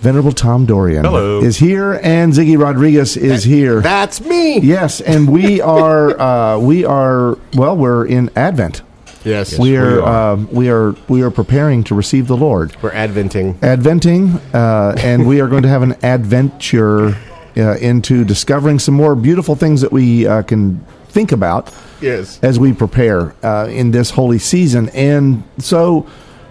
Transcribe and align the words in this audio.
Venerable 0.00 0.32
Tom 0.32 0.64
Dorian 0.64 1.04
Hello. 1.04 1.40
is 1.42 1.56
here, 1.56 1.98
and 2.04 2.32
Ziggy 2.32 2.56
Rodriguez 2.58 3.16
is 3.16 3.42
here. 3.44 3.80
That's 3.80 4.20
me. 4.20 4.60
yes, 4.60 5.00
and 5.00 5.28
we 5.30 5.60
are 5.80 6.18
uh, 6.20 6.58
we 6.58 6.84
are 6.84 7.36
well, 7.54 7.76
we're 7.76 8.06
in 8.06 8.30
Advent. 8.36 8.82
Yes, 9.24 9.58
we 9.58 9.76
are, 9.76 9.96
we 9.96 10.00
are. 10.00 10.32
um, 10.32 10.48
we 10.52 10.70
are 10.70 10.94
we 11.08 11.22
are 11.22 11.30
preparing 11.32 11.82
to 11.84 11.94
receive 11.96 12.28
the 12.28 12.36
Lord. 12.36 12.76
we're 12.80 12.92
adventing. 12.92 13.58
Adventing, 13.62 14.34
uh, 14.54 14.94
and 14.98 15.26
we 15.26 15.40
are 15.40 15.48
going 15.48 15.64
to 15.64 15.68
have 15.68 15.82
an 15.82 15.96
adventure 16.04 17.16
uh, 17.56 17.76
into 17.78 18.24
discovering 18.24 18.78
some 18.78 18.94
more 18.94 19.16
beautiful 19.16 19.56
things 19.56 19.80
that 19.80 19.90
we 19.90 20.26
uh, 20.28 20.42
can 20.42 20.78
think 21.08 21.32
about 21.32 21.74
Yes. 22.00 22.38
as 22.44 22.60
we 22.60 22.72
prepare 22.72 23.34
uh, 23.44 23.66
in 23.66 23.90
this 23.90 24.10
holy 24.10 24.38
season. 24.38 24.88
And 24.90 25.42
so 25.58 26.06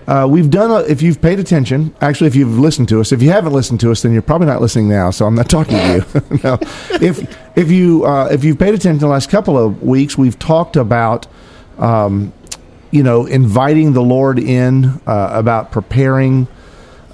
uh, 0.07 0.25
we've 0.29 0.49
done, 0.49 0.71
a, 0.71 0.88
if 0.89 1.02
you've 1.02 1.21
paid 1.21 1.38
attention, 1.38 1.93
actually, 1.99 2.27
if 2.27 2.35
you've 2.35 2.57
listened 2.57 2.88
to 2.88 3.02
us, 3.02 3.11
if 3.11 3.21
you 3.21 3.29
haven't 3.29 3.52
listened 3.52 3.81
to 3.81 3.91
us, 3.91 4.03
then 4.03 4.13
you're 4.13 4.21
probably 4.21 4.47
not 4.47 4.61
listening 4.61 4.88
now. 4.88 5.11
So 5.11 5.25
I'm 5.25 5.35
not 5.35 5.49
talking 5.49 5.75
to 5.75 5.95
you. 5.95 6.39
no. 6.43 6.57
If, 7.02 7.57
if, 7.57 7.70
you, 7.70 8.05
uh, 8.05 8.30
if 8.31 8.45
you've 8.45 8.57
paid 8.57 8.73
attention 8.73 8.99
the 8.99 9.07
last 9.07 9.30
couple 9.30 9.57
of 9.57 9.83
weeks, 9.83 10.17
we've 10.17 10.39
talked 10.39 10.77
about, 10.77 11.27
um, 11.77 12.31
you 12.89 13.03
know, 13.03 13.25
inviting 13.25 13.91
the 13.91 14.02
Lord 14.02 14.39
in, 14.39 15.02
uh, 15.05 15.30
about 15.33 15.72
preparing. 15.72 16.47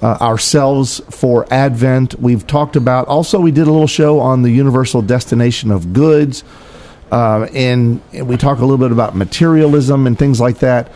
Uh, 0.02 0.18
ourselves 0.20 1.00
for 1.08 1.50
Advent. 1.50 2.20
We've 2.20 2.46
talked 2.46 2.76
about 2.76 3.08
also, 3.08 3.40
we 3.40 3.52
did 3.52 3.66
a 3.66 3.70
little 3.70 3.86
show 3.86 4.20
on 4.20 4.42
the 4.42 4.50
universal 4.50 5.00
destination 5.00 5.70
of 5.70 5.94
goods. 5.94 6.44
Uh, 7.10 7.48
and, 7.54 8.02
and 8.12 8.28
we 8.28 8.36
talk 8.36 8.58
a 8.58 8.60
little 8.60 8.76
bit 8.76 8.92
about 8.92 9.16
materialism 9.16 10.06
and 10.06 10.18
things 10.18 10.42
like 10.42 10.58
that. 10.58 10.92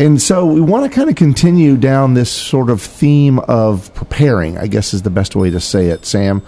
And 0.00 0.20
so 0.20 0.46
we 0.46 0.62
want 0.62 0.90
to 0.90 0.96
kind 0.96 1.10
of 1.10 1.16
continue 1.16 1.76
down 1.76 2.14
this 2.14 2.32
sort 2.32 2.70
of 2.70 2.80
theme 2.80 3.38
of 3.40 3.92
preparing, 3.92 4.56
I 4.56 4.66
guess 4.66 4.94
is 4.94 5.02
the 5.02 5.10
best 5.10 5.36
way 5.36 5.50
to 5.50 5.60
say 5.60 5.88
it, 5.88 6.06
Sam. 6.06 6.42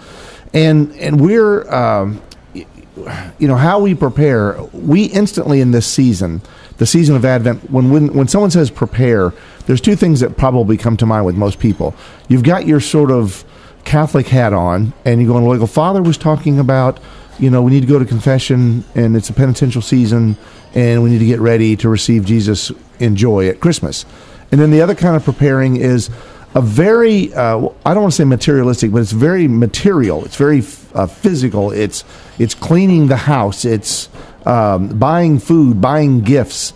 And 0.55 0.91
and 0.95 1.21
we're 1.21 1.71
um, 1.71 2.19
you 2.55 3.47
know 3.47 3.55
how 3.55 3.79
we 3.79 3.93
prepare. 3.93 4.59
We 4.73 5.03
instantly 5.05 5.61
in 5.61 5.69
this 5.69 5.85
season, 5.85 6.41
the 6.79 6.87
season 6.87 7.15
of 7.15 7.25
Advent, 7.25 7.69
when 7.69 7.91
when 7.91 8.11
when 8.15 8.27
someone 8.27 8.49
says 8.49 8.71
prepare, 8.71 9.31
there's 9.67 9.81
two 9.81 9.95
things 9.95 10.19
that 10.21 10.35
probably 10.35 10.75
come 10.75 10.97
to 10.97 11.05
mind 11.05 11.27
with 11.27 11.35
most 11.35 11.59
people. 11.59 11.93
You've 12.29 12.43
got 12.43 12.65
your 12.65 12.79
sort 12.79 13.11
of 13.11 13.45
Catholic 13.85 14.29
hat 14.29 14.53
on, 14.53 14.93
and 15.05 15.21
you're 15.21 15.31
going, 15.31 15.45
well, 15.45 15.59
the 15.59 15.67
Father 15.67 16.01
was 16.01 16.17
talking 16.17 16.57
about 16.57 16.99
you 17.39 17.49
know, 17.49 17.61
we 17.61 17.71
need 17.71 17.81
to 17.81 17.87
go 17.87 17.99
to 17.99 18.05
confession 18.05 18.83
and 18.95 19.15
it's 19.15 19.29
a 19.29 19.33
penitential 19.33 19.81
season 19.81 20.37
and 20.73 21.03
we 21.03 21.09
need 21.09 21.19
to 21.19 21.25
get 21.25 21.39
ready 21.39 21.75
to 21.77 21.89
receive 21.89 22.25
Jesus 22.25 22.71
in 23.03 23.15
joy 23.15 23.47
at 23.47 23.59
Christmas. 23.59 24.05
And 24.51 24.61
then 24.61 24.71
the 24.71 24.81
other 24.81 24.95
kind 24.95 25.15
of 25.15 25.23
preparing 25.23 25.77
is 25.77 26.09
a 26.55 26.61
very, 26.61 27.33
uh, 27.33 27.69
I 27.85 27.93
don't 27.93 28.03
want 28.03 28.13
to 28.13 28.17
say 28.17 28.25
materialistic, 28.25 28.91
but 28.91 29.01
it's 29.01 29.11
very 29.11 29.47
material. 29.47 30.23
It's 30.25 30.35
very 30.35 30.63
uh, 30.93 31.07
physical. 31.07 31.71
It's, 31.71 32.03
it's 32.37 32.53
cleaning 32.53 33.07
the 33.07 33.17
house. 33.17 33.65
It's 33.65 34.09
um, 34.45 34.99
buying 34.99 35.39
food, 35.39 35.81
buying 35.81 36.21
gifts, 36.21 36.73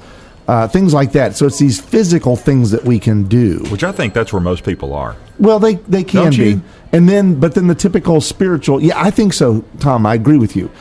uh, 0.47 0.67
things 0.67 0.93
like 0.93 1.11
that. 1.11 1.35
So 1.35 1.45
it's 1.45 1.59
these 1.59 1.79
physical 1.79 2.35
things 2.35 2.71
that 2.71 2.83
we 2.83 2.99
can 2.99 3.27
do. 3.27 3.59
Which 3.69 3.83
I 3.83 3.91
think 3.91 4.13
that's 4.13 4.33
where 4.33 4.41
most 4.41 4.63
people 4.63 4.93
are. 4.93 5.15
Well, 5.39 5.59
they 5.59 5.75
they 5.75 6.03
can 6.03 6.31
be, 6.31 6.61
and 6.91 7.07
then 7.07 7.39
but 7.39 7.53
then 7.53 7.67
the 7.67 7.75
typical 7.75 8.21
spiritual. 8.21 8.81
Yeah, 8.81 8.99
I 8.99 9.11
think 9.11 9.33
so, 9.33 9.63
Tom. 9.79 10.05
I 10.05 10.15
agree 10.15 10.37
with 10.37 10.55
you. 10.55 10.71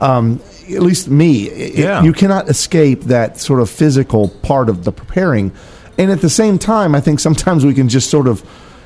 Um, 0.00 0.40
at 0.74 0.82
least 0.82 1.08
me. 1.08 1.44
It- 1.48 1.78
Yeah. 1.78 2.02
you 2.02 2.12
cannot 2.12 2.48
escape 2.48 3.04
that 3.04 3.40
sort 3.40 3.60
of 3.60 3.68
physical 3.70 4.28
part 4.42 4.68
of 4.68 4.84
the 4.84 4.92
preparing, 4.92 5.52
and 5.98 6.10
at 6.10 6.20
the 6.20 6.30
same 6.30 6.58
time, 6.58 6.94
I 6.94 7.00
think 7.00 7.20
sometimes 7.20 7.64
we 7.64 7.74
can 7.74 7.88
just 7.88 8.10
sort 8.10 8.26
of 8.26 8.42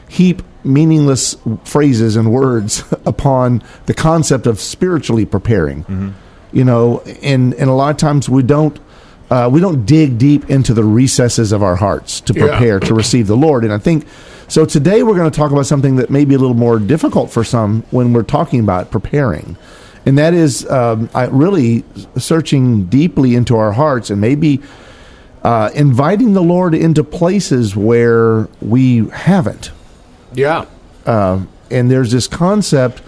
heap 0.09 0.43
meaningless 0.65 1.37
phrases 1.65 2.17
and 2.17 2.31
words 2.33 2.85
upon 3.07 3.63
the 3.87 3.95
concept 3.95 4.47
of 4.47 4.61
spiritually 4.61 5.25
preparing. 5.25 5.83
Mm-hmm. 5.85 6.09
You 6.53 6.65
know, 6.65 7.03
and 7.23 7.55
and 7.55 7.69
a 7.69 7.73
lot 7.73 7.91
of 7.91 7.97
times 7.97 8.29
we 8.29 8.43
don't. 8.43 8.79
Uh, 9.29 9.49
we 9.53 9.61
don't 9.61 9.85
dig 9.85 10.19
deep 10.19 10.49
into 10.49 10.73
the 10.73 10.85
recesses 10.85 11.51
of 11.51 11.61
our 11.61 11.75
hearts 11.75 12.21
to 12.21 12.33
Yeah. 12.33 12.47
prepare 12.47 12.79
to 12.79 12.95
receive 12.95 13.27
the 13.27 13.37
Lord. 13.37 13.65
And 13.65 13.73
I 13.73 13.79
think 13.79 14.07
so. 14.47 14.65
Today 14.65 15.03
we're 15.03 15.17
going 15.17 15.29
to 15.29 15.37
talk 15.37 15.51
about 15.51 15.67
something 15.67 15.97
that 15.97 16.11
may 16.11 16.25
be 16.25 16.37
a 16.37 16.39
little 16.39 16.55
more 16.55 16.79
difficult 16.79 17.33
for 17.33 17.43
some 17.43 17.83
when 17.91 18.13
we're 18.13 18.23
talking 18.23 18.61
about 18.61 18.93
preparing, 18.93 19.57
and 20.07 20.17
that 20.19 20.33
is 20.33 20.69
um, 20.71 21.11
I 21.15 21.27
really 21.27 21.85
searching 22.17 22.85
deeply 22.85 23.35
into 23.35 23.57
our 23.57 23.73
hearts 23.73 24.09
and 24.09 24.21
maybe 24.21 24.63
uh, 25.43 25.71
inviting 25.75 26.33
the 26.33 26.43
Lord 26.43 26.75
into 26.75 27.05
places 27.05 27.77
where 27.77 28.49
we 28.61 29.09
haven't. 29.09 29.73
Yeah. 30.33 30.67
Uh, 31.05 31.45
and 31.71 31.91
there's 31.91 32.13
this 32.13 32.29
concept 32.29 33.03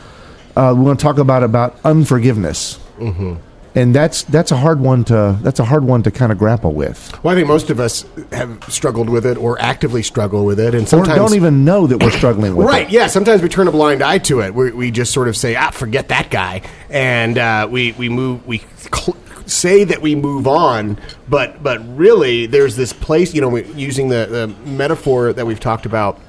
uh, 0.57 0.75
we 0.77 0.83
want 0.83 0.99
to 0.99 1.03
talk 1.03 1.19
about 1.19 1.45
about 1.45 1.79
unforgiveness. 1.85 2.81
Mm-hmm. 2.99 3.37
And 3.75 3.95
that's 3.95 4.23
that's 4.25 4.51
a 4.51 4.57
hard 4.57 4.81
one 4.81 5.05
to 5.05 5.39
that's 5.43 5.61
a 5.61 5.65
hard 5.65 5.85
one 5.85 6.03
to 6.03 6.11
kind 6.11 6.33
of 6.33 6.39
grapple 6.39 6.73
with, 6.73 7.13
Well, 7.23 7.33
I 7.33 7.37
think 7.37 7.47
most 7.49 7.71
of 7.71 7.79
us 7.79 8.05
have 8.33 8.65
struggled 8.69 9.09
with 9.09 9.27
it 9.27 9.37
or 9.37 9.61
actively 9.61 10.03
struggle 10.03 10.45
with 10.45 10.59
it, 10.59 10.75
and 10.75 10.85
or 10.85 10.87
sometimes 10.87 11.17
don't 11.19 11.35
even 11.35 11.65
know 11.65 11.87
that 11.87 12.03
we're 12.03 12.11
struggling 12.11 12.57
with 12.57 12.67
Right. 12.67 12.81
it. 12.81 12.85
Right? 12.85 12.91
Yeah. 12.93 13.07
Sometimes 13.09 13.43
we 13.43 13.49
turn 13.49 13.69
a 13.69 13.73
blind 13.73 14.03
eye 14.03 14.19
to 14.19 14.41
it. 14.41 14.55
We, 14.55 14.73
we 14.73 14.91
just 14.91 15.13
sort 15.13 15.29
of 15.29 15.37
say, 15.37 15.55
"Ah, 15.55 15.71
forget 15.71 16.09
that 16.09 16.31
guy," 16.31 16.63
and 16.91 17.39
uh, 17.39 17.69
we 17.71 17.93
we 17.93 18.09
move 18.09 18.47
we. 18.47 18.63
Cl- 18.93 19.17
say 19.47 19.83
that 19.85 20.03
we 20.03 20.15
move 20.15 20.47
on 20.47 20.99
but 21.27 21.63
but 21.63 21.81
really 21.97 22.45
there's 22.45 22.77
this 22.77 22.93
place 22.93 23.33
you 23.33 23.41
know 23.41 23.49
we, 23.49 23.65
using 23.73 24.11
the, 24.11 24.27
the 24.27 24.69
metaphor 24.69 25.33
that 25.33 25.47
we've 25.47 25.59
talked 25.59 25.87
about 25.87 26.21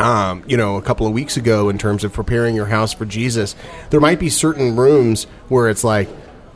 um, 0.00 0.42
you 0.46 0.56
know, 0.56 0.76
a 0.76 0.82
couple 0.82 1.06
of 1.06 1.12
weeks 1.12 1.36
ago 1.36 1.68
in 1.68 1.78
terms 1.78 2.02
of 2.02 2.12
preparing 2.12 2.56
your 2.56 2.66
house 2.66 2.92
for 2.92 3.04
Jesus, 3.04 3.54
there 3.90 4.00
might 4.00 4.18
be 4.18 4.30
certain 4.30 4.74
rooms 4.74 5.24
where 5.48 5.68
it's 5.68 5.84
like, 5.84 6.08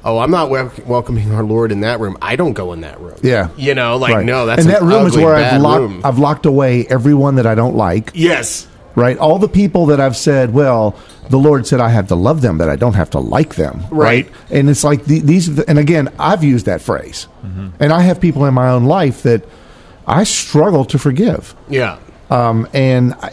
oh, 0.07 0.19
I'm 0.19 0.31
not 0.31 0.49
wel- 0.49 0.73
welcoming 0.87 1.33
our 1.33 1.43
Lord 1.43 1.73
in 1.73 1.81
that 1.81 2.01
room. 2.01 2.17
I 2.23 2.37
don't 2.37 2.55
go 2.55 2.73
in 2.73 2.81
that 2.81 2.99
room. 3.01 3.17
Yeah, 3.23 3.49
you 3.57 3.75
know, 3.75 3.97
like 3.99 4.15
Right. 4.15 4.25
no, 4.25 4.47
that's 4.47 4.63
and 4.63 4.71
that 4.73 4.83
room 4.83 5.07
is 5.07 5.17
where 5.17 5.35
I've 5.35 5.61
locked 5.61 5.81
room. 5.81 6.01
I've 6.05 6.19
locked 6.19 6.47
away 6.47 6.87
everyone 6.89 7.35
that 7.35 7.47
I 7.47 7.55
don't 7.55 7.77
like. 7.77 8.13
yes, 8.15 8.67
Right, 8.95 9.19
all 9.19 9.39
the 9.39 9.49
people 9.49 9.85
that 9.87 10.01
I've 10.01 10.17
said, 10.17 10.55
well, 10.55 10.97
the 11.29 11.37
Lord 11.37 11.67
said 11.67 11.81
I 11.81 11.91
have 11.91 12.09
to 12.09 12.15
love 12.15 12.41
them, 12.41 12.57
but 12.57 12.71
I 12.71 12.77
don't 12.77 12.95
have 12.95 13.11
to 13.11 13.19
like 13.19 13.57
them. 13.57 13.83
Right. 13.91 14.27
and 14.51 14.71
it's 14.71 14.85
like 14.85 15.05
the, 15.05 15.21
these, 15.21 15.55
the- 15.55 15.69
and 15.69 15.79
again, 15.79 16.09
I've 16.19 16.43
used 16.43 16.65
that 16.65 16.81
phrase, 16.81 17.29
mm-hmm. 17.45 17.69
and 17.79 17.93
I 17.93 18.01
have 18.01 18.21
people 18.23 18.47
in 18.47 18.55
my 18.55 18.71
own 18.71 18.85
life 18.87 19.23
that 19.25 19.45
I 20.07 20.25
struggle 20.25 20.87
to 20.87 20.99
forgive. 20.99 21.55
yeah, 21.69 21.99
Um, 22.29 22.67
and 22.73 23.15
I, 23.15 23.31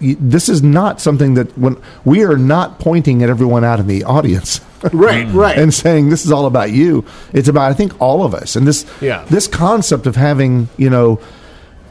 this 0.00 0.48
is 0.48 0.62
not 0.62 1.00
something 1.00 1.34
that 1.34 1.56
when 1.56 1.80
we 2.04 2.24
are 2.24 2.36
not 2.36 2.78
pointing 2.80 3.22
at 3.22 3.30
everyone 3.30 3.62
out 3.64 3.78
in 3.80 3.86
the 3.86 4.02
audience. 4.04 4.60
right, 4.92 5.28
right. 5.32 5.56
and 5.56 5.72
saying 5.72 6.08
this 6.08 6.24
is 6.26 6.32
all 6.32 6.46
about 6.46 6.72
you. 6.72 7.04
It's 7.32 7.46
about 7.48 7.70
I 7.70 7.74
think 7.74 8.00
all 8.00 8.24
of 8.24 8.34
us, 8.34 8.56
and 8.56 8.66
this 8.66 8.84
Yeah. 9.00 9.24
this 9.30 9.46
concept 9.46 10.06
of 10.06 10.16
having 10.16 10.68
you 10.76 10.90
know. 10.90 11.20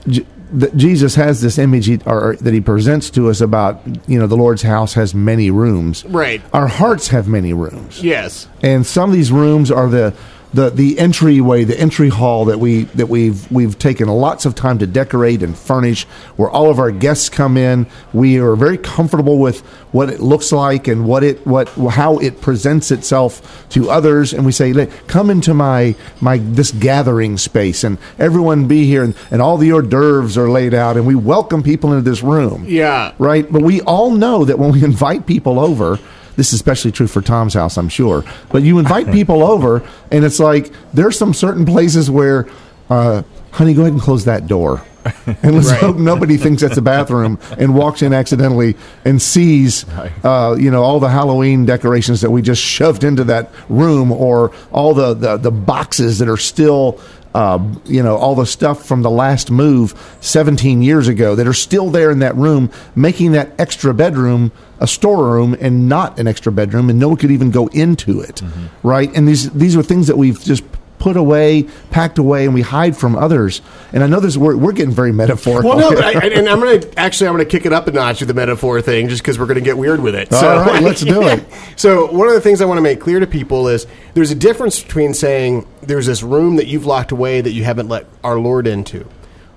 J- 0.07 0.25
that 0.53 0.75
Jesus 0.75 1.15
has 1.15 1.39
this 1.39 1.57
image 1.57 1.85
he, 1.85 1.97
or 2.05 2.35
that 2.41 2.53
he 2.53 2.59
presents 2.59 3.09
to 3.11 3.29
us 3.29 3.39
about 3.39 3.79
you 4.05 4.19
know 4.19 4.27
the 4.27 4.35
Lord's 4.35 4.63
house 4.63 4.93
has 4.95 5.15
many 5.15 5.49
rooms. 5.49 6.03
Right. 6.03 6.41
Our 6.51 6.67
hearts 6.67 7.07
have 7.07 7.25
many 7.29 7.53
rooms. 7.53 8.03
yes, 8.03 8.49
And 8.61 8.85
some 8.85 9.09
of 9.09 9.15
these 9.15 9.31
rooms 9.31 9.71
are 9.71 9.87
the 9.87 10.13
the 10.53 10.69
the 10.69 10.99
entryway, 10.99 11.63
the 11.63 11.79
entry 11.79 12.09
hall 12.09 12.45
that 12.45 12.59
we 12.59 12.83
that 12.95 13.07
we've 13.07 13.49
we've 13.51 13.77
taken 13.79 14.07
lots 14.09 14.45
of 14.45 14.53
time 14.53 14.79
to 14.79 14.87
decorate 14.87 15.43
and 15.43 15.57
furnish, 15.57 16.03
where 16.35 16.49
all 16.49 16.69
of 16.69 16.79
our 16.79 16.91
guests 16.91 17.29
come 17.29 17.55
in. 17.57 17.87
We 18.13 18.39
are 18.39 18.55
very 18.55 18.77
comfortable 18.77 19.39
with 19.39 19.61
what 19.91 20.09
it 20.09 20.19
looks 20.19 20.51
like 20.51 20.87
and 20.87 21.05
what 21.05 21.23
it 21.23 21.45
what 21.47 21.69
how 21.69 22.17
it 22.17 22.41
presents 22.41 22.91
itself 22.91 23.65
to 23.69 23.89
others, 23.89 24.33
and 24.33 24.45
we 24.45 24.51
say, 24.51 24.87
"Come 25.07 25.29
into 25.29 25.53
my 25.53 25.95
my 26.19 26.37
this 26.37 26.71
gathering 26.71 27.37
space, 27.37 27.83
and 27.83 27.97
everyone 28.19 28.67
be 28.67 28.85
here, 28.85 29.03
and, 29.03 29.15
and 29.31 29.41
all 29.41 29.57
the 29.57 29.71
hors 29.71 29.83
d'oeuvres 29.83 30.37
are 30.37 30.49
laid 30.49 30.73
out, 30.73 30.97
and 30.97 31.05
we 31.05 31.15
welcome 31.15 31.63
people 31.63 31.93
into 31.93 32.09
this 32.09 32.21
room." 32.23 32.65
Yeah. 32.67 33.13
right. 33.17 33.49
But 33.49 33.61
we 33.61 33.81
all 33.81 34.11
know 34.11 34.43
that 34.45 34.59
when 34.59 34.71
we 34.71 34.83
invite 34.91 35.25
people 35.25 35.59
over. 35.59 35.97
This 36.41 36.47
is 36.47 36.53
especially 36.55 36.91
true 36.91 37.05
for 37.05 37.21
Tom's 37.21 37.53
house, 37.53 37.77
I'm 37.77 37.87
sure. 37.87 38.23
But 38.51 38.63
you 38.63 38.79
invite 38.79 39.11
people 39.11 39.43
over, 39.43 39.87
and 40.11 40.25
it's 40.25 40.39
like 40.39 40.71
there's 40.91 41.15
some 41.15 41.35
certain 41.35 41.67
places 41.67 42.09
where, 42.09 42.47
uh, 42.89 43.21
honey, 43.51 43.75
go 43.75 43.81
ahead 43.81 43.93
and 43.93 44.01
close 44.01 44.25
that 44.25 44.47
door. 44.47 44.81
and 45.43 45.53
let's 45.53 45.67
Right. 45.69 45.79
hope 45.79 45.97
nobody 45.97 46.37
thinks 46.37 46.63
that's 46.63 46.77
a 46.77 46.81
bathroom 46.81 47.37
and 47.59 47.75
walks 47.75 48.01
in 48.01 48.11
accidentally 48.11 48.75
and 49.05 49.21
sees, 49.21 49.85
uh, 50.23 50.55
you 50.59 50.71
know, 50.71 50.81
all 50.81 50.99
the 50.99 51.09
Halloween 51.09 51.63
decorations 51.67 52.21
that 52.21 52.31
we 52.31 52.41
just 52.41 52.63
shoved 52.63 53.03
into 53.03 53.23
that 53.25 53.51
room, 53.69 54.11
or 54.11 54.51
all 54.71 54.95
the 54.95 55.13
the, 55.13 55.37
the 55.37 55.51
boxes 55.51 56.17
that 56.17 56.27
are 56.27 56.37
still. 56.37 56.99
Uh, 57.33 57.59
you 57.85 58.03
know 58.03 58.17
all 58.17 58.35
the 58.35 58.45
stuff 58.45 58.85
from 58.85 59.03
the 59.03 59.09
last 59.09 59.49
move 59.49 59.93
17 60.19 60.81
years 60.81 61.07
ago 61.07 61.33
that 61.35 61.47
are 61.47 61.53
still 61.53 61.89
there 61.89 62.11
in 62.11 62.19
that 62.19 62.35
room, 62.35 62.69
making 62.93 63.31
that 63.31 63.53
extra 63.57 63.93
bedroom 63.93 64.51
a 64.81 64.87
storeroom 64.87 65.55
and 65.61 65.87
not 65.87 66.19
an 66.19 66.27
extra 66.27 66.51
bedroom, 66.51 66.89
and 66.89 66.99
no 66.99 67.07
one 67.07 67.15
could 67.17 67.31
even 67.31 67.49
go 67.51 67.67
into 67.67 68.19
it, 68.19 68.41
right? 68.83 69.15
And 69.15 69.27
these 69.27 69.49
these 69.51 69.77
are 69.77 69.83
things 69.83 70.07
that 70.07 70.17
we've 70.17 70.41
just 70.43 70.63
put 71.01 71.17
away, 71.17 71.63
packed 71.89 72.19
away, 72.19 72.45
and 72.45 72.53
we 72.53 72.61
hide 72.61 72.95
from 72.95 73.15
others. 73.15 73.63
And 73.91 74.03
I 74.03 74.07
know 74.07 74.19
this 74.19 74.37
we're, 74.37 74.55
we're 74.55 74.71
getting 74.71 74.93
very 74.93 75.11
metaphorical. 75.11 75.71
Well, 75.71 75.79
no, 75.79 75.89
here. 75.89 75.97
but 75.97 76.23
I, 76.23 76.27
and 76.37 76.47
I'm 76.47 76.59
going 76.59 76.79
to 76.79 76.99
actually 76.99 77.27
I'm 77.27 77.33
going 77.33 77.43
to 77.43 77.51
kick 77.51 77.65
it 77.65 77.73
up 77.73 77.87
a 77.87 77.91
notch 77.91 78.19
with 78.21 78.27
the 78.27 78.35
metaphor 78.35 78.81
thing, 78.81 79.09
just 79.09 79.23
because 79.23 79.39
we're 79.39 79.47
going 79.47 79.57
to 79.57 79.65
get 79.65 79.79
weird 79.79 79.99
with 79.99 80.13
it. 80.13 80.31
All 80.31 80.41
right, 80.41 80.81
let's 80.81 81.01
do 81.01 81.23
it. 81.27 81.43
So 81.75 82.11
one 82.11 82.27
of 82.27 82.35
the 82.35 82.41
things 82.41 82.61
I 82.61 82.65
want 82.65 82.77
to 82.77 82.83
make 82.83 82.99
clear 83.01 83.19
to 83.19 83.25
people 83.25 83.67
is 83.67 83.87
there's 84.13 84.29
a 84.29 84.35
difference 84.35 84.81
between 84.81 85.15
saying 85.15 85.67
there's 85.81 86.05
this 86.05 86.21
room 86.21 86.57
that 86.57 86.67
you've 86.67 86.85
locked 86.85 87.11
away 87.11 87.41
that 87.41 87.51
you 87.51 87.63
haven't 87.63 87.89
let 87.89 88.05
our 88.23 88.37
Lord 88.37 88.67
into, 88.67 89.07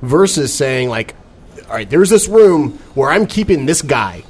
versus 0.00 0.52
saying 0.52 0.88
like, 0.88 1.14
all 1.68 1.74
right, 1.74 1.88
there's 1.88 2.08
this 2.08 2.26
room 2.26 2.78
where 2.94 3.10
I'm 3.10 3.26
keeping 3.26 3.66
this 3.66 3.82
guy, 3.82 4.24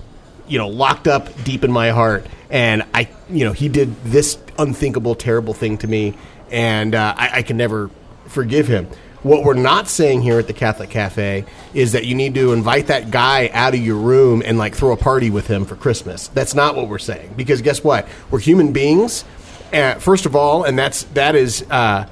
you 0.48 0.58
know, 0.58 0.66
locked 0.66 1.06
up 1.06 1.44
deep 1.44 1.62
in 1.62 1.70
my 1.70 1.90
heart, 1.90 2.26
and 2.50 2.82
I, 2.92 3.08
you 3.30 3.44
know, 3.44 3.52
he 3.52 3.68
did 3.68 3.94
this 4.02 4.36
unthinkable, 4.58 5.14
terrible 5.14 5.54
thing 5.54 5.78
to 5.78 5.86
me, 5.86 6.14
and 6.54 6.94
uh, 6.94 7.14
I, 7.18 7.30
I 7.38 7.42
can 7.42 7.56
never 7.56 7.90
forgive 8.26 8.68
him. 8.68 8.86
What 9.24 9.42
we're 9.42 9.54
not 9.54 9.88
saying 9.88 10.22
here 10.22 10.38
at 10.38 10.46
the 10.46 10.52
Catholic 10.52 10.90
Cafe 10.90 11.46
is 11.72 11.92
that 11.92 12.04
you 12.04 12.14
need 12.14 12.34
to 12.34 12.52
invite 12.52 12.86
that 12.86 13.10
guy 13.10 13.50
out 13.52 13.74
of 13.74 13.80
your 13.80 13.96
room 13.96 14.42
and 14.44 14.56
like 14.56 14.74
throw 14.74 14.92
a 14.92 14.96
party 14.96 15.30
with 15.30 15.46
him 15.46 15.64
for 15.64 15.76
Christmas. 15.76 16.28
That's 16.28 16.54
not 16.54 16.76
what 16.76 16.88
we're 16.88 16.98
saying 16.98 17.34
because 17.36 17.60
guess 17.60 17.82
what? 17.82 18.06
We're 18.30 18.38
human 18.38 18.72
beings. 18.72 19.24
Uh, 19.72 19.94
first 19.94 20.26
of 20.26 20.36
all, 20.36 20.64
and 20.64 20.78
that's 20.78 21.04
that 21.14 21.34
is, 21.34 21.64
uh, 21.70 22.08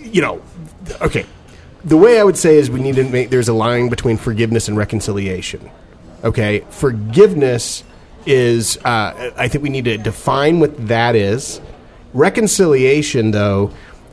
you 0.00 0.20
know, 0.20 0.42
okay. 1.00 1.24
The 1.84 1.98
way 1.98 2.18
I 2.18 2.24
would 2.24 2.38
say 2.38 2.56
is 2.56 2.70
we 2.70 2.80
need 2.80 2.96
to 2.96 3.04
make 3.04 3.28
there's 3.28 3.48
a 3.48 3.54
line 3.54 3.90
between 3.90 4.16
forgiveness 4.16 4.68
and 4.68 4.76
reconciliation. 4.76 5.70
Okay, 6.24 6.60
forgiveness 6.70 7.84
is 8.24 8.78
uh, 8.78 9.32
I 9.36 9.48
think 9.48 9.62
we 9.62 9.68
need 9.68 9.84
to 9.84 9.98
define 9.98 10.60
what 10.60 10.88
that 10.88 11.14
is. 11.14 11.60
Reconciliation, 12.14 13.32
though, 13.32 13.70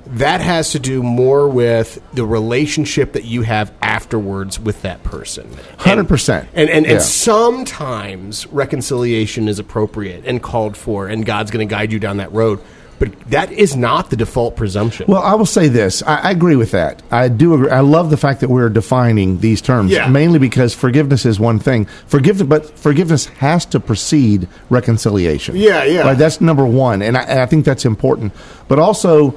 that 0.07 0.41
has 0.41 0.71
to 0.71 0.79
do 0.79 1.03
more 1.03 1.47
with 1.47 2.01
the 2.13 2.25
relationship 2.25 3.13
that 3.13 3.23
you 3.25 3.43
have 3.43 3.71
afterwards 3.81 4.59
with 4.59 4.81
that 4.81 5.03
person. 5.03 5.47
100%. 5.77 6.47
And 6.53 6.69
and, 6.69 6.85
Yeah. 6.85 6.93
and 6.93 7.01
sometimes 7.01 8.47
reconciliation 8.47 9.47
is 9.47 9.59
appropriate 9.59 10.23
and 10.25 10.41
called 10.41 10.75
for, 10.75 11.07
and 11.07 11.25
God's 11.25 11.51
going 11.51 11.65
to 11.67 11.71
guide 11.71 11.91
you 11.91 11.99
down 11.99 12.17
that 12.17 12.33
road. 12.33 12.59
But 13.01 13.19
that 13.31 13.51
is 13.51 13.75
not 13.75 14.11
the 14.11 14.15
default 14.15 14.55
presumption. 14.55 15.07
Well, 15.09 15.23
I 15.23 15.33
will 15.33 15.47
say 15.47 15.67
this. 15.69 16.03
I, 16.03 16.17
I 16.17 16.29
agree 16.29 16.55
with 16.55 16.69
that. 16.69 17.01
I 17.09 17.29
do 17.29 17.55
agree. 17.55 17.71
I 17.71 17.79
love 17.79 18.11
the 18.11 18.15
fact 18.17 18.41
that 18.41 18.49
we're 18.49 18.69
defining 18.69 19.39
these 19.39 19.59
terms, 19.59 19.91
Yeah. 19.91 20.07
mainly 20.07 20.37
because 20.37 20.75
forgiveness 20.75 21.25
is 21.25 21.39
one 21.39 21.57
thing. 21.57 21.85
Forgiveness, 22.05 22.47
but 22.47 22.77
forgiveness 22.77 23.25
has 23.39 23.65
to 23.65 23.79
precede 23.79 24.47
reconciliation. 24.69 25.55
Yeah, 25.55 25.83
yeah. 25.83 26.01
Right, 26.01 26.17
that's 26.17 26.39
number 26.41 26.63
one, 26.63 27.01
and 27.01 27.17
I, 27.17 27.21
and 27.23 27.39
I 27.39 27.47
think 27.47 27.65
that's 27.65 27.85
important. 27.85 28.33
But 28.67 28.77
also, 28.77 29.33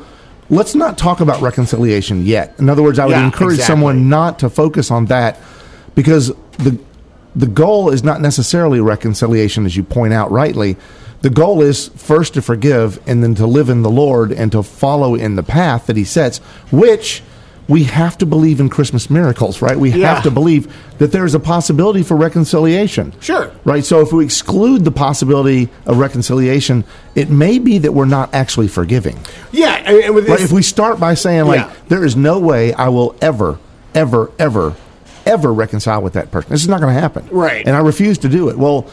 let's 0.50 0.74
not 0.74 0.98
talk 0.98 1.20
about 1.20 1.40
reconciliation 1.40 2.26
yet. 2.26 2.54
In 2.58 2.68
other 2.68 2.82
words, 2.82 2.98
I 2.98 3.06
would 3.06 3.12
Yeah, 3.12 3.24
encourage 3.24 3.54
exactly. 3.60 3.72
someone 3.72 4.10
not 4.10 4.38
to 4.40 4.50
focus 4.50 4.90
on 4.90 5.06
that 5.06 5.38
because 5.94 6.32
the 6.58 6.78
the 7.34 7.46
goal 7.46 7.88
is 7.90 8.04
not 8.04 8.20
necessarily 8.20 8.78
reconciliation, 8.80 9.64
as 9.66 9.74
you 9.74 9.82
point 9.84 10.12
out 10.12 10.30
rightly. 10.30 10.76
The 11.24 11.30
goal 11.30 11.62
is 11.62 11.88
first 11.96 12.34
to 12.34 12.42
forgive 12.42 13.00
and 13.08 13.22
then 13.22 13.34
to 13.36 13.46
live 13.46 13.70
in 13.70 13.80
the 13.80 13.88
Lord 13.88 14.30
and 14.30 14.52
to 14.52 14.62
follow 14.62 15.14
in 15.14 15.36
the 15.36 15.42
path 15.42 15.86
that 15.86 15.96
He 15.96 16.04
sets, 16.04 16.36
which 16.70 17.22
we 17.66 17.84
have 17.84 18.18
to 18.18 18.26
believe 18.26 18.60
in 18.60 18.68
Christmas 18.68 19.08
miracles, 19.08 19.62
right? 19.62 19.78
We 19.80 19.90
Yeah. 19.90 20.12
have 20.16 20.22
to 20.24 20.30
believe 20.30 20.68
that 20.98 21.12
there 21.12 21.24
is 21.24 21.34
a 21.34 21.40
possibility 21.40 22.02
for 22.02 22.14
reconciliation. 22.14 23.14
Sure. 23.20 23.50
Right? 23.64 23.82
So 23.86 24.00
if 24.02 24.12
we 24.12 24.22
exclude 24.22 24.84
the 24.84 24.90
possibility 24.90 25.70
of 25.86 25.96
reconciliation, 25.96 26.84
it 27.14 27.30
may 27.30 27.58
be 27.58 27.78
that 27.78 27.94
we're 27.94 28.04
not 28.04 28.28
actually 28.34 28.68
forgiving. 28.68 29.16
yeah, 29.50 29.76
and, 29.86 29.96
and 29.96 30.14
with 30.14 30.28
Right? 30.28 30.40
If 30.42 30.52
we 30.52 30.60
start 30.60 31.00
by 31.00 31.14
saying, 31.14 31.46
like, 31.46 31.60
Yeah. 31.60 31.70
there 31.88 32.04
is 32.04 32.16
no 32.16 32.38
way 32.38 32.74
I 32.74 32.90
will 32.90 33.14
ever, 33.22 33.56
ever, 33.94 34.30
ever, 34.38 34.74
ever 35.24 35.52
reconcile 35.54 36.02
with 36.02 36.12
that 36.12 36.30
person. 36.30 36.50
This 36.50 36.60
is 36.60 36.68
not 36.68 36.82
going 36.82 36.94
to 36.94 37.00
happen. 37.00 37.26
Right. 37.30 37.66
And 37.66 37.74
I 37.74 37.78
refuse 37.80 38.18
to 38.18 38.28
do 38.28 38.50
it. 38.50 38.58
Well, 38.58 38.84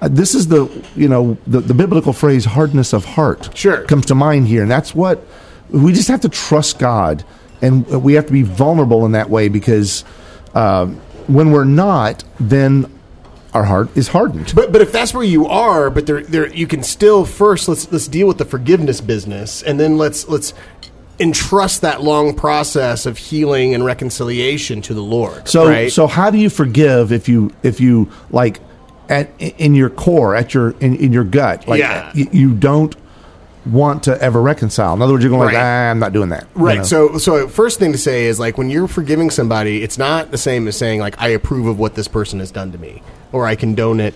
uh, 0.00 0.08
this 0.08 0.34
is 0.34 0.48
the, 0.48 0.68
you 0.94 1.08
know, 1.08 1.36
the, 1.46 1.60
the 1.60 1.74
biblical 1.74 2.12
phrase 2.12 2.44
hardness 2.44 2.92
of 2.92 3.04
heart. 3.04 3.56
Sure. 3.56 3.84
Comes 3.84 4.06
to 4.06 4.14
mind 4.14 4.48
here. 4.48 4.62
And 4.62 4.70
that's 4.70 4.94
what 4.94 5.24
we 5.70 5.92
just 5.92 6.08
have 6.08 6.20
to 6.20 6.28
trust 6.28 6.78
God. 6.78 7.24
And 7.60 7.86
we 8.02 8.14
have 8.14 8.26
to 8.26 8.32
be 8.32 8.42
vulnerable 8.42 9.04
in 9.04 9.12
that 9.12 9.28
way 9.28 9.48
because 9.48 10.04
um, 10.54 10.96
when 11.26 11.50
we're 11.50 11.64
not, 11.64 12.22
then 12.38 12.92
our 13.54 13.64
heart 13.64 13.96
is 13.96 14.08
hardened. 14.08 14.52
But 14.54 14.72
but 14.72 14.80
if 14.80 14.92
that's 14.92 15.12
where 15.12 15.24
you 15.24 15.46
are, 15.46 15.90
but 15.90 16.06
there 16.06 16.22
there 16.22 16.48
you 16.48 16.66
can 16.66 16.82
still 16.82 17.24
first 17.24 17.66
let's 17.66 17.90
let's 17.90 18.06
deal 18.06 18.28
with 18.28 18.38
the 18.38 18.44
forgiveness 18.44 19.00
business, 19.00 19.62
and 19.62 19.80
then 19.80 19.96
let's 19.96 20.28
let's 20.28 20.54
entrust 21.18 21.80
that 21.80 22.02
long 22.02 22.34
process 22.34 23.06
of 23.06 23.18
healing 23.18 23.74
and 23.74 23.84
reconciliation 23.84 24.80
to 24.82 24.94
the 24.94 25.02
Lord. 25.02 25.48
So 25.48 25.66
right? 25.66 25.90
so 25.90 26.06
how 26.06 26.30
do 26.30 26.38
you 26.38 26.50
forgive 26.50 27.10
if 27.10 27.28
you 27.28 27.50
if 27.62 27.80
you 27.80 28.10
like 28.30 28.60
at 29.08 29.30
in 29.38 29.74
your 29.74 29.90
core 29.90 30.34
at 30.36 30.52
your 30.54 30.70
in, 30.80 30.96
in 30.96 31.12
your 31.12 31.24
gut 31.24 31.66
like 31.68 31.80
Yeah. 31.80 32.10
you, 32.14 32.28
you 32.32 32.54
don't 32.54 32.94
want 33.66 34.04
to 34.04 34.22
ever 34.22 34.40
reconcile. 34.40 34.94
In 34.94 35.02
other 35.02 35.12
words, 35.12 35.22
you're 35.24 35.30
going 35.30 35.44
like 35.46 35.56
ah, 35.56 35.90
I'm 35.90 35.98
not 35.98 36.12
doing 36.12 36.30
that. 36.30 36.46
you 36.56 36.64
Right. 36.64 36.78
know? 36.78 36.84
So, 36.84 37.18
so 37.18 37.48
first 37.48 37.78
thing 37.78 37.92
to 37.92 37.98
say 37.98 38.24
is 38.26 38.38
like 38.40 38.56
when 38.56 38.70
you're 38.70 38.88
forgiving 38.88 39.30
somebody, 39.30 39.82
it's 39.82 39.98
not 39.98 40.30
the 40.30 40.38
same 40.38 40.66
as 40.68 40.76
saying 40.76 41.00
like 41.00 41.20
I 41.20 41.28
approve 41.28 41.66
of 41.66 41.78
what 41.78 41.94
this 41.94 42.08
person 42.08 42.38
has 42.38 42.50
done 42.50 42.72
to 42.72 42.78
me 42.78 43.02
or 43.32 43.46
I 43.46 43.56
condone 43.56 44.00
it. 44.00 44.14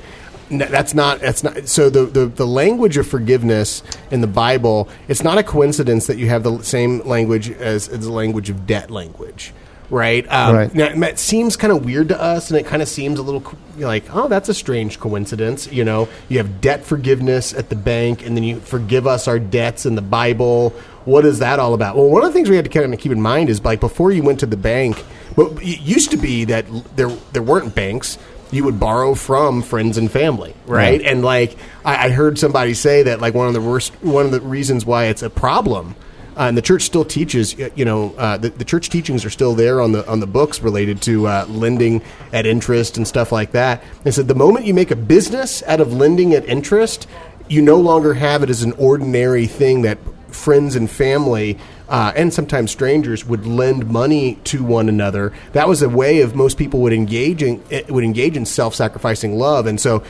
N- 0.50 0.58
That's 0.58 0.94
not. 0.94 1.20
That's 1.20 1.42
not. 1.42 1.68
So 1.68 1.88
the, 1.90 2.04
the 2.06 2.26
the 2.26 2.46
language 2.46 2.96
of 2.98 3.06
forgiveness 3.06 3.82
in 4.10 4.20
the 4.20 4.26
Bible, 4.26 4.88
it's 5.08 5.22
not 5.22 5.38
a 5.38 5.42
coincidence 5.42 6.06
that 6.06 6.18
you 6.18 6.28
have 6.28 6.42
the 6.42 6.62
same 6.62 7.00
language 7.00 7.50
as, 7.50 7.88
as 7.88 8.00
the 8.06 8.12
language 8.12 8.48
of 8.50 8.66
debt 8.66 8.90
language. 8.90 9.52
Right. 9.92 10.26
Um, 10.32 10.56
Right. 10.56 10.74
Now, 10.74 11.06
it 11.06 11.18
seems 11.18 11.54
kind 11.54 11.70
of 11.72 11.84
weird 11.84 12.08
to 12.08 12.20
us, 12.20 12.50
and 12.50 12.58
it 12.58 12.64
kind 12.64 12.80
of 12.80 12.88
seems 12.88 13.18
a 13.18 13.22
little 13.22 13.44
like, 13.76 14.04
oh, 14.12 14.26
that's 14.26 14.48
a 14.48 14.54
strange 14.54 14.98
coincidence. 14.98 15.70
You 15.70 15.84
know, 15.84 16.08
you 16.30 16.38
have 16.38 16.62
debt 16.62 16.84
forgiveness 16.84 17.52
at 17.52 17.68
the 17.68 17.76
bank, 17.76 18.26
and 18.26 18.34
then 18.34 18.42
you 18.42 18.58
forgive 18.60 19.06
us 19.06 19.28
our 19.28 19.38
debts 19.38 19.84
in 19.84 19.94
the 19.94 20.02
Bible. 20.02 20.70
What 21.04 21.26
is 21.26 21.40
that 21.40 21.58
all 21.58 21.74
about? 21.74 21.96
Well, 21.96 22.08
one 22.08 22.22
of 22.24 22.28
the 22.30 22.32
things 22.32 22.48
we 22.48 22.56
had 22.56 22.64
to 22.64 22.70
kind 22.70 22.92
of 22.94 22.98
keep 22.98 23.12
in 23.12 23.20
mind 23.20 23.50
is 23.50 23.62
like 23.62 23.80
before 23.80 24.10
you 24.12 24.22
went 24.22 24.40
to 24.40 24.46
the 24.46 24.56
bank, 24.56 25.04
well, 25.36 25.56
it 25.58 25.80
used 25.80 26.10
to 26.12 26.16
be 26.16 26.46
that 26.46 26.64
there 26.96 27.10
there 27.32 27.42
weren't 27.42 27.74
banks. 27.74 28.16
You 28.50 28.64
would 28.64 28.78
borrow 28.80 29.14
from 29.14 29.62
friends 29.62 29.98
and 29.98 30.10
family, 30.10 30.54
right? 30.66 31.00
Right. 31.00 31.02
And 31.02 31.22
like 31.22 31.56
I, 31.84 32.06
I 32.06 32.08
heard 32.10 32.38
somebody 32.38 32.74
say 32.74 33.02
that 33.04 33.20
like 33.20 33.34
one 33.34 33.46
of 33.48 33.54
the 33.54 33.60
worst, 33.60 33.92
one 34.02 34.24
of 34.24 34.32
the 34.32 34.40
reasons 34.40 34.86
why 34.86 35.06
it's 35.06 35.22
a 35.22 35.30
problem 35.30 35.96
uh, 36.36 36.42
and 36.42 36.56
the 36.56 36.62
church 36.62 36.82
still 36.82 37.04
teaches, 37.04 37.58
you 37.76 37.84
know, 37.84 38.14
uh, 38.16 38.36
the, 38.36 38.50
the 38.50 38.64
church 38.64 38.88
teachings 38.90 39.24
are 39.24 39.30
still 39.30 39.54
there 39.54 39.80
on 39.80 39.92
the 39.92 40.08
on 40.08 40.20
the 40.20 40.26
books 40.26 40.60
related 40.60 41.02
to 41.02 41.26
uh, 41.26 41.46
lending 41.48 42.02
at 42.32 42.46
interest 42.46 42.96
and 42.96 43.06
stuff 43.06 43.32
like 43.32 43.52
that. 43.52 43.82
And 44.04 44.14
so 44.14 44.22
the 44.22 44.34
moment 44.34 44.64
you 44.64 44.74
make 44.74 44.90
a 44.90 44.96
business 44.96 45.62
out 45.64 45.80
of 45.80 45.92
lending 45.92 46.34
at 46.34 46.46
interest, 46.46 47.06
you 47.48 47.62
no 47.62 47.78
longer 47.78 48.14
have 48.14 48.42
it 48.42 48.50
as 48.50 48.62
an 48.62 48.72
ordinary 48.72 49.46
thing 49.46 49.82
that 49.82 49.98
friends 50.28 50.76
and 50.76 50.90
family 50.90 51.58
uh, 51.88 52.10
and 52.16 52.32
sometimes 52.32 52.70
strangers 52.70 53.26
would 53.26 53.46
lend 53.46 53.86
money 53.86 54.36
to 54.44 54.64
one 54.64 54.88
another. 54.88 55.32
That 55.52 55.68
was 55.68 55.82
a 55.82 55.88
way 55.88 56.22
of 56.22 56.34
most 56.34 56.56
people 56.56 56.80
would 56.80 56.92
engage 56.94 57.42
in 57.42 57.62
eh, 57.70 57.82
would 57.88 58.04
engage 58.04 58.36
in 58.36 58.46
self 58.46 58.74
sacrificing 58.74 59.36
love, 59.36 59.66
and 59.66 59.78
so 59.78 60.02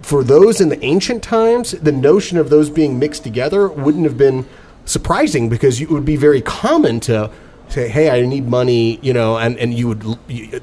for 0.00 0.24
those 0.24 0.60
in 0.60 0.70
the 0.70 0.84
ancient 0.84 1.22
times, 1.22 1.72
the 1.72 1.92
notion 1.92 2.38
of 2.38 2.50
those 2.50 2.70
being 2.70 2.98
mixed 2.98 3.22
together 3.22 3.68
wouldn't 3.68 4.04
have 4.04 4.18
been 4.18 4.46
surprising 4.88 5.48
because 5.48 5.80
it 5.80 5.90
would 5.90 6.04
be 6.04 6.16
very 6.16 6.40
common 6.40 7.00
to 7.00 7.30
say, 7.68 7.88
"Hey, 7.88 8.08
I 8.10 8.24
need 8.24 8.48
money," 8.48 8.98
you 9.02 9.12
know, 9.12 9.36
and, 9.36 9.56
and 9.58 9.74
you 9.74 9.88
would 9.88 10.02
you, 10.26 10.60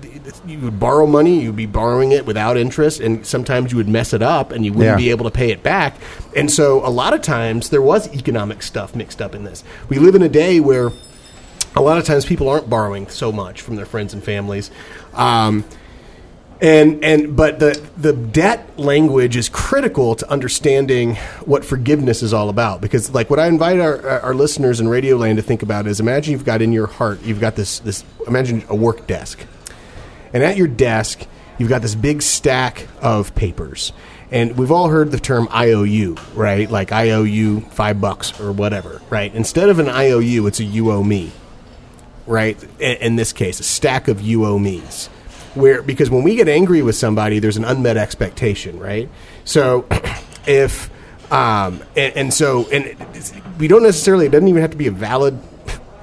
you 0.47 0.59
would 0.59 0.79
borrow 0.79 1.05
money, 1.05 1.39
you'd 1.41 1.55
be 1.55 1.67
borrowing 1.67 2.11
it 2.11 2.25
without 2.25 2.57
interest, 2.57 2.99
and 2.99 3.25
sometimes 3.25 3.71
you 3.71 3.77
would 3.77 3.87
mess 3.87 4.11
it 4.13 4.21
up 4.23 4.51
and 4.51 4.65
you 4.65 4.73
wouldn't 4.73 4.99
Yeah. 4.99 5.05
be 5.05 5.11
able 5.11 5.25
to 5.25 5.31
pay 5.31 5.51
it 5.51 5.61
back. 5.61 5.95
And 6.35 6.49
so, 6.51 6.85
a 6.85 6.89
lot 6.89 7.13
of 7.13 7.21
times 7.21 7.69
there 7.69 7.81
was 7.81 8.11
economic 8.13 8.63
stuff 8.63 8.95
mixed 8.95 9.21
up 9.21 9.35
in 9.35 9.43
this. 9.43 9.63
We 9.87 9.99
live 9.99 10.15
in 10.15 10.23
a 10.23 10.29
day 10.29 10.59
where 10.59 10.91
a 11.75 11.81
lot 11.81 11.97
of 11.97 12.05
times 12.05 12.25
people 12.25 12.49
aren't 12.49 12.69
borrowing 12.69 13.07
so 13.07 13.31
much 13.31 13.61
from 13.61 13.75
their 13.75 13.85
friends 13.85 14.13
and 14.13 14.23
families. 14.23 14.71
Um, 15.13 15.63
And 16.61 17.03
and 17.03 17.35
but 17.35 17.59
the 17.59 17.81
the 17.97 18.13
debt 18.13 18.79
language 18.79 19.35
is 19.35 19.49
critical 19.49 20.15
to 20.15 20.29
understanding 20.29 21.15
what 21.43 21.65
forgiveness 21.65 22.23
is 22.23 22.33
all 22.33 22.47
about. 22.49 22.79
Because 22.79 23.13
like 23.13 23.29
what 23.29 23.39
I 23.39 23.47
invite 23.47 23.79
our, 23.79 24.21
our 24.21 24.33
listeners 24.33 24.79
in 24.79 24.87
Radio 24.87 25.17
Land 25.17 25.37
to 25.37 25.41
think 25.41 25.63
about 25.63 25.85
is 25.85 25.99
imagine 25.99 26.31
you've 26.31 26.45
got 26.45 26.61
in 26.61 26.71
your 26.71 26.87
heart 26.87 27.21
you've 27.23 27.41
got 27.41 27.55
this 27.55 27.79
this 27.79 28.05
imagine 28.25 28.63
a 28.69 28.75
work 28.75 29.05
desk. 29.05 29.45
And 30.33 30.43
at 30.43 30.55
your 30.55 30.67
desk 30.67 31.27
you've 31.57 31.69
got 31.69 31.81
this 31.81 31.95
big 31.95 32.21
stack 32.21 32.87
of 33.01 33.35
papers. 33.35 33.91
And 34.31 34.57
we've 34.57 34.71
all 34.71 34.87
heard 34.87 35.11
the 35.11 35.19
term 35.19 35.49
IOU 35.53 36.15
right? 36.35 36.71
Like 36.71 36.93
I 36.93 37.11
owe 37.11 37.23
you 37.23 37.61
five 37.61 37.99
bucks 37.99 38.39
or 38.39 38.53
whatever 38.53 39.01
right? 39.09 39.33
Instead 39.35 39.67
of 39.67 39.79
an 39.79 39.89
IOU 39.89 40.47
it's 40.47 40.61
a 40.61 40.63
you 40.63 40.89
owe 40.91 41.03
me 41.03 41.33
right? 42.27 42.61
In, 42.79 42.97
in 42.97 43.15
this 43.15 43.33
case, 43.33 43.59
a 43.59 43.63
stack 43.63 44.07
of 44.07 44.21
you 44.21 44.45
owe 44.45 44.57
me's. 44.57 45.09
Where 45.55 45.81
because 45.81 46.09
when 46.09 46.23
we 46.23 46.35
get 46.35 46.47
angry 46.47 46.81
with 46.81 46.95
somebody, 46.95 47.39
there's 47.39 47.57
an 47.57 47.65
unmet 47.65 47.97
expectation, 47.97 48.79
right? 48.79 49.09
So 49.43 49.85
if 50.47 50.89
um, 51.31 51.81
and, 51.95 52.15
and 52.15 52.33
so 52.33 52.69
and 52.69 52.95
we 53.57 53.67
don't 53.67 53.83
necessarily 53.83 54.27
it 54.27 54.31
doesn't 54.31 54.47
even 54.47 54.61
have 54.61 54.71
to 54.71 54.77
be 54.77 54.87
a 54.87 54.91
valid 54.91 55.39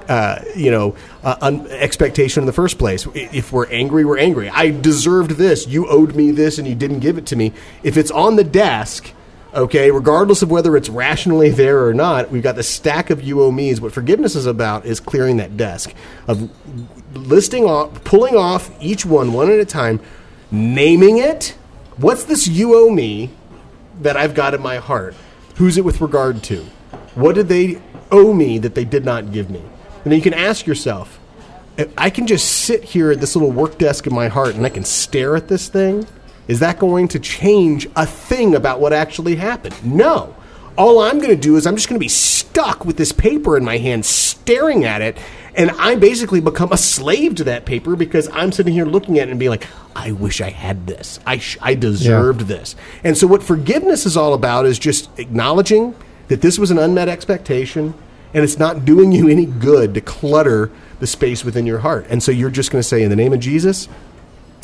uh, 0.08 0.42
you 0.56 0.70
know, 0.70 0.96
uh, 1.22 1.36
un- 1.40 1.66
expectation 1.68 2.42
in 2.42 2.46
the 2.46 2.52
first 2.52 2.78
place. 2.78 3.06
If 3.14 3.52
we're 3.52 3.68
angry, 3.68 4.04
we're 4.04 4.18
angry. 4.18 4.50
I 4.50 4.70
deserved 4.70 5.32
this. 5.32 5.66
You 5.66 5.88
owed 5.88 6.14
me 6.14 6.32
this, 6.32 6.58
and 6.58 6.66
you 6.66 6.74
didn't 6.74 7.00
give 7.00 7.18
it 7.18 7.26
to 7.26 7.36
me. 7.36 7.52
If 7.82 7.96
it's 7.96 8.10
on 8.10 8.36
the 8.36 8.44
desk, 8.44 9.12
okay, 9.54 9.90
regardless 9.90 10.42
of 10.42 10.50
whether 10.50 10.76
it's 10.76 10.88
rationally 10.88 11.50
there 11.50 11.86
or 11.86 11.94
not, 11.94 12.30
we've 12.30 12.42
got 12.42 12.56
the 12.56 12.62
stack 12.62 13.10
of 13.10 13.22
you 13.22 13.42
owe 13.42 13.50
me's. 13.50 13.80
What 13.80 13.92
forgiveness 13.92 14.34
is 14.34 14.46
about 14.46 14.86
is 14.86 15.00
clearing 15.00 15.36
that 15.38 15.56
desk 15.56 15.94
of 16.26 16.50
listing 17.16 17.64
off, 17.64 18.04
pulling 18.04 18.36
off 18.36 18.70
each 18.80 19.04
one 19.04 19.32
one 19.32 19.50
at 19.50 19.58
a 19.58 19.64
time, 19.64 20.00
naming 20.50 21.18
it. 21.18 21.56
What's 21.96 22.24
this 22.24 22.48
you 22.48 22.74
owe 22.74 22.90
me 22.90 23.30
that 24.00 24.16
I've 24.16 24.34
got 24.34 24.54
in 24.54 24.62
my 24.62 24.76
heart? 24.76 25.14
Who's 25.56 25.76
it 25.76 25.84
with 25.84 26.00
regard 26.00 26.42
to? 26.44 26.64
What 27.14 27.34
did 27.34 27.48
they 27.48 27.80
owe 28.10 28.32
me 28.32 28.58
that 28.58 28.74
they 28.74 28.84
did 28.84 29.04
not 29.04 29.32
give 29.32 29.50
me? 29.50 29.60
And 30.04 30.10
then 30.10 30.14
you 30.14 30.22
can 30.22 30.34
ask 30.34 30.66
yourself, 30.66 31.20
I 31.96 32.10
can 32.10 32.26
just 32.26 32.48
sit 32.48 32.82
here 32.84 33.10
at 33.10 33.20
this 33.20 33.36
little 33.36 33.50
work 33.50 33.78
desk 33.78 34.06
in 34.06 34.14
my 34.14 34.28
heart 34.28 34.54
and 34.54 34.64
I 34.64 34.68
can 34.68 34.84
stare 34.84 35.36
at 35.36 35.48
this 35.48 35.68
thing. 35.68 36.06
Is 36.48 36.60
that 36.60 36.78
going 36.78 37.08
to 37.08 37.20
change 37.20 37.88
a 37.96 38.06
thing 38.06 38.54
about 38.54 38.80
what 38.80 38.92
actually 38.92 39.36
happened? 39.36 39.74
No. 39.84 40.34
All 40.76 41.00
I'm 41.00 41.18
going 41.18 41.30
to 41.30 41.36
do 41.36 41.56
is 41.56 41.66
I'm 41.66 41.76
just 41.76 41.88
going 41.88 41.98
to 41.98 42.04
be 42.04 42.08
stuck 42.08 42.84
with 42.84 42.96
this 42.96 43.12
paper 43.12 43.56
in 43.56 43.64
my 43.64 43.78
hand, 43.78 44.04
staring 44.04 44.84
at 44.84 45.02
it, 45.02 45.18
and 45.54 45.70
I 45.72 45.96
basically 45.96 46.40
become 46.40 46.72
a 46.72 46.78
slave 46.78 47.34
to 47.36 47.44
that 47.44 47.66
paper 47.66 47.94
because 47.94 48.28
I'm 48.32 48.52
sitting 48.52 48.72
here 48.72 48.86
looking 48.86 49.18
at 49.18 49.28
it 49.28 49.30
and 49.30 49.38
being 49.38 49.50
like, 49.50 49.66
I 49.94 50.12
wish 50.12 50.40
I 50.40 50.48
had 50.48 50.86
this. 50.86 51.20
I, 51.26 51.38
sh- 51.38 51.58
I 51.60 51.74
deserved 51.74 52.42
this. 52.42 52.74
And 53.04 53.16
so, 53.18 53.26
what 53.26 53.42
forgiveness 53.42 54.06
is 54.06 54.16
all 54.16 54.32
about 54.32 54.64
is 54.64 54.78
just 54.78 55.10
acknowledging 55.18 55.94
that 56.28 56.40
this 56.40 56.58
was 56.58 56.70
an 56.70 56.78
unmet 56.78 57.08
expectation 57.08 57.92
and 58.32 58.42
it's 58.42 58.58
not 58.58 58.86
doing 58.86 59.12
you 59.12 59.28
any 59.28 59.44
good 59.44 59.92
to 59.92 60.00
clutter 60.00 60.70
the 61.00 61.06
space 61.06 61.44
within 61.44 61.66
your 61.66 61.80
heart. 61.80 62.06
And 62.08 62.22
so, 62.22 62.32
you're 62.32 62.50
just 62.50 62.70
going 62.70 62.80
to 62.80 62.88
say, 62.88 63.02
In 63.02 63.10
the 63.10 63.16
name 63.16 63.34
of 63.34 63.40
Jesus, 63.40 63.88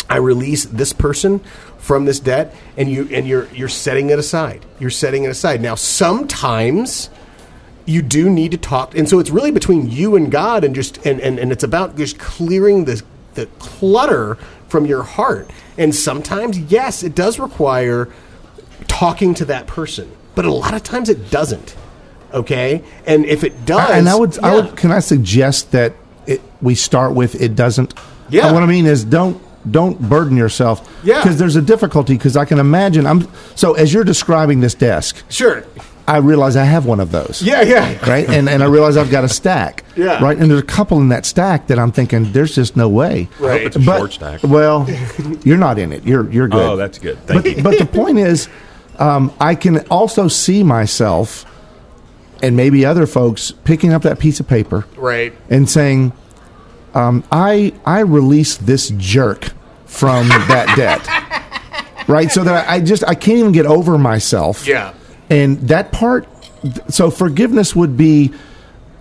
I 0.09 0.17
release 0.17 0.65
this 0.65 0.93
person 0.93 1.41
from 1.79 2.05
this 2.05 2.21
debt, 2.21 2.55
and 2.77 2.91
you 2.91 3.09
and 3.13 3.27
you're 3.27 3.47
you're 3.55 3.69
setting 3.69 4.11
it 4.11 4.19
aside. 4.19 4.65
You're 4.79 4.91
setting 4.91 5.25
it 5.25 5.31
aside. 5.31 5.61
Now, 5.61 5.75
sometimes 5.75 7.11
you 7.87 8.03
do 8.03 8.29
need 8.29 8.51
to 8.51 8.59
talk, 8.59 8.97
and 8.97 9.09
so 9.09 9.19
it's 9.19 9.31
really 9.31 9.51
between 9.51 9.91
you 9.91 10.17
and 10.17 10.31
God, 10.31 10.65
and 10.65 10.75
just 10.75 11.05
and 11.07 11.21
and, 11.21 11.39
and 11.39 11.53
it's 11.53 11.65
about 11.65 11.97
just 11.97 12.19
clearing 12.19 12.85
the 12.85 13.03
the 13.35 13.47
clutter 13.59 14.37
from 14.69 14.87
your 14.87 15.03
heart. 15.03 15.51
And 15.77 15.95
sometimes, 15.95 16.59
yes, 16.59 17.03
it 17.03 17.15
does 17.15 17.39
require 17.39 18.09
talking 18.87 19.35
to 19.35 19.45
that 19.47 19.67
person, 19.67 20.11
but 20.35 20.45
a 20.45 20.53
lot 20.53 20.75
of 20.75 20.83
times 20.83 21.09
it 21.09 21.31
doesn't. 21.31 21.77
Okay, 22.33 22.83
and 23.07 23.25
if 23.25 23.45
it 23.45 23.65
does, 23.65 23.91
and 23.91 24.09
I 24.09 24.15
would, 24.15 24.39
I 24.41 24.55
would, 24.55 24.77
can 24.77 24.91
I 24.91 25.01
suggest 25.01 25.73
that 25.73 25.95
it, 26.27 26.43
we 26.61 26.75
start 26.75 27.15
with 27.15 27.41
it 27.41 27.57
doesn't. 27.57 27.95
Yeah. 28.29 28.47
And 28.47 28.55
what 28.55 28.63
I 28.63 28.67
mean 28.67 28.85
is 28.85 29.05
don't 29.05 29.41
don't 29.71 29.99
burden 30.09 30.37
yourself. 30.37 30.89
Yeah. 31.05 31.23
Because 31.23 31.39
there's 31.39 31.57
a 31.57 31.63
difficulty. 31.63 32.15
Because 32.15 32.37
I 32.37 32.45
can 32.45 32.59
imagine. 32.59 33.07
I'm 33.07 33.27
so 33.55 33.75
as 33.75 33.93
you're 33.93 34.05
describing 34.05 34.61
this 34.61 34.75
desk, 34.75 35.25
sure, 35.29 35.65
I 36.07 36.19
realize 36.19 36.57
I 36.57 36.65
have 36.65 36.87
one 36.87 37.01
of 37.01 37.11
those. 37.13 37.43
yeah, 37.43 37.61
yeah, 37.63 38.09
Right, 38.09 38.27
and 38.29 38.49
and 38.49 38.63
I 38.63 38.67
realize 38.67 38.97
I've 38.97 39.11
got 39.11 39.25
a 39.25 39.29
stack. 39.29 39.85
Yeah. 39.99 40.23
Right, 40.23 40.39
and 40.39 40.49
there's 40.49 40.61
a 40.61 40.65
couple 40.65 41.01
in 41.01 41.09
that 41.09 41.27
stack 41.27 41.67
that 41.67 41.79
I'm 41.81 41.91
thinking 41.91 42.31
there's 42.33 42.55
just 42.55 42.77
no 42.77 42.89
way. 42.89 43.29
Right. 43.41 43.63
it's 43.63 43.75
a 43.75 43.81
But- 43.81 43.99
short 43.99 44.13
stack. 44.13 44.41
Well, 44.45 44.89
you're 45.43 45.57
not 45.59 45.77
in 45.79 45.93
it. 45.93 46.05
You're 46.05 46.31
you're 46.31 46.47
good. 46.47 46.61
Oh, 46.61 46.77
that's 46.77 46.99
good. 47.01 47.19
Thank 47.27 47.43
but, 47.43 47.57
you. 47.57 47.63
but 47.65 47.79
the 47.79 47.87
point 48.01 48.19
is, 48.19 48.49
um, 49.01 49.33
I 49.41 49.57
can 49.57 49.81
also 49.89 50.29
see 50.29 50.63
myself, 50.63 51.45
and 52.43 52.57
maybe 52.57 52.85
other 52.87 53.07
folks 53.07 53.51
picking 53.65 53.93
up 53.93 54.03
that 54.03 54.21
piece 54.21 54.39
of 54.39 54.47
paper 54.47 54.87
right. 54.97 55.35
and 55.51 55.69
saying, 55.69 56.13
um, 56.95 57.25
"I 57.33 57.73
I 57.85 58.01
release 58.01 58.57
this 58.57 58.91
jerk 58.97 59.51
from 59.89 60.29
that 60.29 60.75
debt." 60.77 61.07
Right, 62.09 62.31
so 62.31 62.43
that 62.45 62.69
I, 62.71 62.81
just 62.81 63.05
I 63.07 63.15
can't 63.15 63.39
even 63.39 63.53
get 63.53 63.67
over 63.67 63.99
myself. 63.99 64.67
Yeah. 64.67 64.95
and 65.29 65.59
that 65.69 65.93
part. 65.93 66.27
So 66.89 67.11
forgiveness 67.11 67.77
would 67.77 67.97
be 67.99 68.33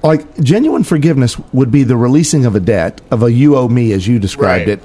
like 0.03 0.38
genuine 0.41 0.84
forgiveness 0.84 1.38
would 1.53 1.72
be 1.72 1.84
the 1.84 1.96
releasing 1.96 2.46
of 2.46 2.53
a 2.56 2.60
debt 2.60 3.00
of 3.10 3.24
a 3.24 3.32
you 3.32 3.56
owe 3.56 3.67
me 3.70 3.94
as 3.94 4.08
you 4.08 4.20
described 4.20 4.67
Right. 4.67 4.77
it, 4.79 4.84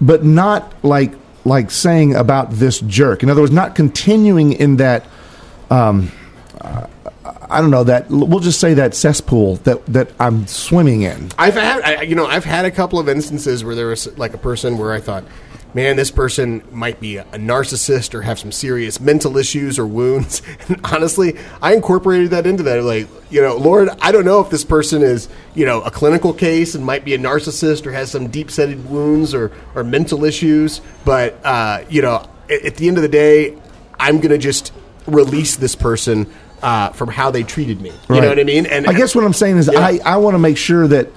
but 0.00 0.24
not 0.24 0.72
like 0.84 1.12
like 1.44 1.70
saying 1.70 2.14
about 2.14 2.50
this 2.52 2.78
jerk. 2.80 3.22
In 3.22 3.28
other 3.28 3.40
words, 3.42 3.52
not 3.52 3.74
continuing 3.74 4.52
in 4.52 4.76
that. 4.76 5.04
Um, 5.70 6.10
I 7.54 7.60
don't 7.60 7.70
know 7.70 7.84
that 7.84 8.10
we'll 8.10 8.40
just 8.40 8.58
say 8.58 8.74
that 8.74 8.94
cesspool 8.94 9.56
that 9.58 9.86
that 9.86 10.10
I'm 10.18 10.46
swimming 10.48 11.02
in. 11.02 11.30
I've 11.38 11.54
had, 11.54 11.82
I, 11.82 12.02
you 12.02 12.16
know, 12.16 12.26
I've 12.26 12.44
had 12.44 12.64
a 12.64 12.70
couple 12.70 12.98
of 12.98 13.08
instances 13.08 13.62
where 13.62 13.76
there 13.76 13.86
was 13.86 14.18
like 14.18 14.34
a 14.34 14.38
person 14.38 14.76
where 14.76 14.92
I 14.92 15.00
thought, 15.00 15.24
man, 15.72 15.94
this 15.94 16.10
person 16.10 16.62
might 16.72 16.98
be 16.98 17.16
a, 17.16 17.24
narcissist 17.24 18.12
or 18.14 18.22
have 18.22 18.40
some 18.40 18.50
serious 18.50 19.00
mental 19.00 19.36
issues 19.36 19.78
or 19.78 19.86
wounds. 19.86 20.42
And 20.68 20.80
honestly, 20.84 21.36
I 21.60 21.74
incorporated 21.74 22.30
that 22.30 22.46
into 22.46 22.62
that. 22.62 22.82
Like, 22.82 23.06
you 23.30 23.40
know, 23.40 23.56
Lord, 23.56 23.90
I 24.00 24.12
don't 24.12 24.24
know 24.24 24.40
if 24.40 24.50
this 24.50 24.64
person 24.64 25.02
is, 25.02 25.28
you 25.54 25.66
know, 25.66 25.82
a 25.82 25.90
clinical 25.90 26.32
case 26.32 26.74
and 26.74 26.84
might 26.84 27.04
be 27.04 27.14
a 27.14 27.18
narcissist 27.18 27.86
or 27.86 27.92
has 27.92 28.10
some 28.10 28.28
deep 28.28 28.50
seated 28.50 28.88
wounds 28.88 29.34
or, 29.34 29.52
or 29.74 29.84
mental 29.84 30.24
issues. 30.24 30.80
But, 31.04 31.38
uh, 31.44 31.84
you 31.88 32.02
know, 32.02 32.28
at, 32.48 32.64
at 32.64 32.76
the 32.76 32.88
end 32.88 32.96
of 32.96 33.02
the 33.02 33.08
day, 33.08 33.58
I'm 34.00 34.16
going 34.16 34.30
to 34.30 34.38
just 34.38 34.72
release 35.06 35.56
this 35.56 35.74
person 35.74 36.32
uh, 36.64 36.88
from 36.90 37.08
how 37.10 37.30
they 37.30 37.42
treated 37.44 37.80
me. 37.80 37.92
You 38.08 38.20
know 38.20 38.28
what 38.28 38.38
I 38.38 38.44
mean? 38.44 38.66
And 38.66 38.86
I 38.86 38.92
guess 38.94 39.14
what 39.14 39.22
I'm 39.24 39.32
saying 39.34 39.58
is 39.58 39.70
Yeah. 39.72 39.78
I, 39.80 40.00
I 40.04 40.16
want 40.16 40.34
to 40.34 40.38
make 40.38 40.56
sure 40.56 40.88
that 40.88 41.08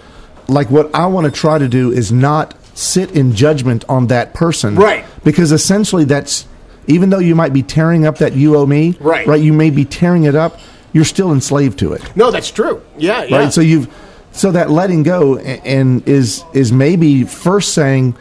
like 0.48 0.70
what 0.70 0.94
I 0.94 1.06
want 1.08 1.25
to 1.25 1.32
try 1.32 1.58
to 1.58 1.68
do 1.68 1.92
is 1.92 2.12
not 2.12 2.54
sit 2.77 3.12
in 3.12 3.34
judgment 3.34 3.84
on 3.89 4.08
that 4.08 4.34
person. 4.34 4.75
Right. 4.75 5.04
Because 5.24 5.51
essentially 5.51 6.04
that's 6.06 6.46
even 6.86 7.10
though 7.10 7.20
you 7.20 7.34
might 7.36 7.54
be 7.54 7.63
tearing 7.63 8.06
up 8.06 8.20
that 8.20 8.34
you 8.34 8.56
owe 8.58 8.66
me, 8.66 8.96
Right. 9.00 9.25
right, 9.27 9.42
you 9.42 9.51
may 9.54 9.70
be 9.72 9.84
tearing 9.86 10.24
it 10.25 10.36
up, 10.36 10.60
you're 10.94 11.04
still 11.06 11.32
enslaved 11.34 11.80
to 11.80 11.94
it. 11.94 12.16
No, 12.16 12.30
that's 12.32 12.50
true. 12.51 12.82
Yeah, 12.98 13.24
yeah. 13.24 13.38
Right? 13.38 13.54
So 13.54 13.62
you've 13.62 13.88
so 14.32 14.51
that 14.51 14.70
letting 14.70 15.04
go 15.04 15.38
a- 15.38 15.42
and 15.66 16.08
is 16.08 16.44
is 16.54 16.72
maybe 16.72 17.24
first 17.24 17.74
saying, 17.74 18.16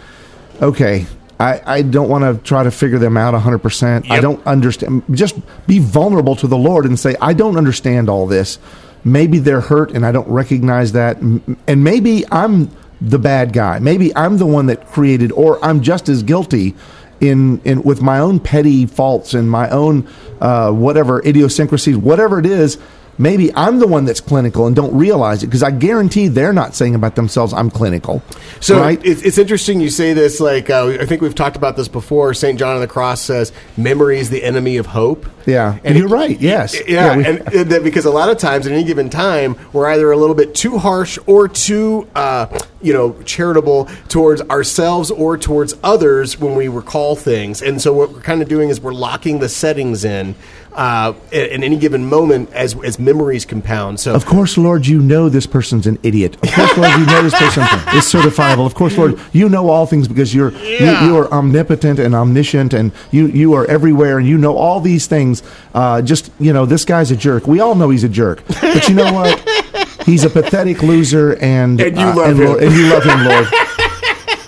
okay, 0.62 1.06
I, 1.38 1.60
I 1.66 1.82
don't 1.82 2.08
want 2.08 2.24
to 2.24 2.42
try 2.42 2.62
to 2.62 2.70
figure 2.70 2.98
them 2.98 3.16
out 3.16 3.34
100%. 3.34 4.10
I 4.10 4.20
don't 4.20 4.44
understand. 4.46 5.02
Just 5.10 5.36
be 5.66 5.78
vulnerable 5.78 6.34
to 6.36 6.46
the 6.46 6.56
Lord 6.56 6.86
and 6.86 6.98
say, 6.98 7.14
I 7.20 7.34
don't 7.34 7.56
understand 7.58 8.08
all 8.08 8.26
this. 8.26 8.58
Maybe 9.04 9.38
they're 9.38 9.60
hurt 9.60 9.92
and 9.92 10.06
I 10.06 10.12
don't 10.12 10.28
recognize 10.28 10.92
that. 10.92 11.18
And 11.18 11.84
maybe 11.84 12.24
I'm 12.32 12.70
the 13.00 13.18
bad 13.18 13.52
guy. 13.52 13.78
Maybe 13.78 14.14
I'm 14.16 14.38
the 14.38 14.46
one 14.46 14.66
that 14.66 14.86
created, 14.86 15.30
or 15.32 15.62
I'm 15.64 15.82
just 15.82 16.08
as 16.08 16.22
guilty 16.22 16.74
in, 17.20 17.60
in 17.64 17.82
with 17.82 18.00
my 18.00 18.18
own 18.18 18.40
petty 18.40 18.86
faults 18.86 19.34
and 19.34 19.50
my 19.50 19.68
own 19.70 20.08
uh, 20.40 20.70
whatever 20.72 21.24
idiosyncrasies, 21.26 21.96
whatever 21.96 22.38
it 22.38 22.46
is. 22.46 22.78
Maybe 23.18 23.54
I'm 23.54 23.78
the 23.78 23.86
one 23.86 24.04
that's 24.04 24.20
clinical 24.20 24.66
and 24.66 24.76
don't 24.76 24.94
realize 24.96 25.42
it 25.42 25.46
because 25.46 25.62
I 25.62 25.70
guarantee 25.70 26.28
they're 26.28 26.52
not 26.52 26.74
saying 26.74 26.94
about 26.94 27.16
themselves, 27.16 27.52
I'm 27.52 27.70
clinical. 27.70 28.22
So 28.60 28.78
right? 28.80 29.00
it's, 29.04 29.22
it's 29.22 29.38
interesting 29.38 29.80
you 29.80 29.90
say 29.90 30.12
this. 30.12 30.40
Like 30.40 30.68
uh, 30.70 30.98
I 31.00 31.06
think 31.06 31.22
we've 31.22 31.34
talked 31.34 31.56
about 31.56 31.76
this 31.76 31.88
before. 31.88 32.34
Saint 32.34 32.58
John 32.58 32.74
of 32.74 32.80
the 32.80 32.88
Cross 32.88 33.22
says, 33.22 33.52
"Memory 33.76 34.18
is 34.18 34.30
the 34.30 34.42
enemy 34.42 34.76
of 34.76 34.86
hope." 34.86 35.26
Yeah. 35.46 35.78
and 35.84 35.96
You're 35.96 36.08
right, 36.08 36.38
yes. 36.40 36.74
yeah, 36.74 36.82
Yeah, 36.88 37.16
we- 37.16 37.24
and, 37.24 37.54
and 37.54 37.70
that 37.70 37.84
because 37.84 38.04
a 38.04 38.10
lot 38.10 38.30
of 38.30 38.38
times 38.38 38.66
at 38.66 38.72
any 38.72 38.82
given 38.82 39.08
time 39.08 39.56
we're 39.72 39.86
either 39.86 40.10
a 40.10 40.16
little 40.16 40.34
bit 40.34 40.54
too 40.56 40.76
harsh 40.76 41.18
or 41.26 41.46
too 41.46 42.08
uh, 42.16 42.46
you 42.82 42.92
know 42.92 43.12
charitable 43.22 43.84
towards 44.08 44.42
ourselves 44.42 45.10
or 45.12 45.38
towards 45.38 45.74
others 45.84 46.38
when 46.40 46.56
we 46.56 46.66
recall 46.66 47.14
things 47.14 47.62
and 47.62 47.80
so 47.80 47.92
what 47.92 48.10
we're 48.10 48.20
kind 48.20 48.42
of 48.42 48.48
doing 48.48 48.70
is 48.70 48.80
we're 48.80 48.92
locking 48.92 49.38
the 49.38 49.48
settings 49.48 50.04
in 50.04 50.34
uh, 50.76 51.12
at 51.32 51.62
any 51.62 51.76
given 51.78 52.06
moment 52.08 52.52
as 52.52 52.76
as 52.84 52.98
memories 52.98 53.44
compound 53.46 53.98
so 53.98 54.14
Of 54.14 54.26
course, 54.26 54.58
Lord, 54.58 54.86
you 54.86 55.00
know 55.00 55.28
this 55.30 55.46
person's 55.46 55.86
an 55.86 55.98
idiot. 56.02 56.36
Of 56.42 56.52
course, 56.52 56.76
Lord, 56.76 56.90
you 57.00 57.06
know 57.06 57.22
this 57.22 57.34
person 57.34 57.62
is 57.98 58.04
certifiable. 58.04 58.66
Of 58.66 58.74
course, 58.74 58.96
Lord, 58.98 59.18
you 59.32 59.48
know 59.48 59.70
all 59.70 59.86
things 59.86 60.06
because 60.06 60.34
you're 60.34 60.52
Yeah. 60.52 61.00
you, 61.02 61.08
you 61.08 61.16
are 61.18 61.32
omnipotent 61.32 61.98
and 61.98 62.14
omniscient, 62.14 62.74
and 62.74 62.92
you 63.10 63.26
you 63.28 63.54
are 63.54 63.64
everywhere, 63.66 64.18
and 64.18 64.28
you 64.28 64.36
know 64.38 64.54
all 64.56 64.80
these 64.80 65.06
things. 65.06 65.42
Uh, 65.74 66.02
just 66.02 66.30
you 66.38 66.52
know, 66.52 66.66
this 66.66 66.84
guy's 66.84 67.10
a 67.10 67.16
jerk. 67.16 67.46
We 67.46 67.60
all 67.60 67.74
know 67.74 67.88
he's 67.90 68.04
a 68.04 68.08
jerk, 68.08 68.42
but 68.60 68.88
you 68.88 68.94
know 68.94 69.12
what? 69.12 69.42
He's 70.06 70.22
a 70.24 70.30
pathetic 70.30 70.84
loser, 70.84 71.34
and 71.42 71.80
And 71.80 71.96
you 71.96 72.06
uh, 72.06 72.14
love 72.14 72.28
and, 72.30 72.38
him. 72.38 72.46
Lord- 72.46 72.62
and 72.62 72.72
you 72.76 72.86
love 72.94 73.02
him, 73.02 73.24
Lord. 73.24 73.46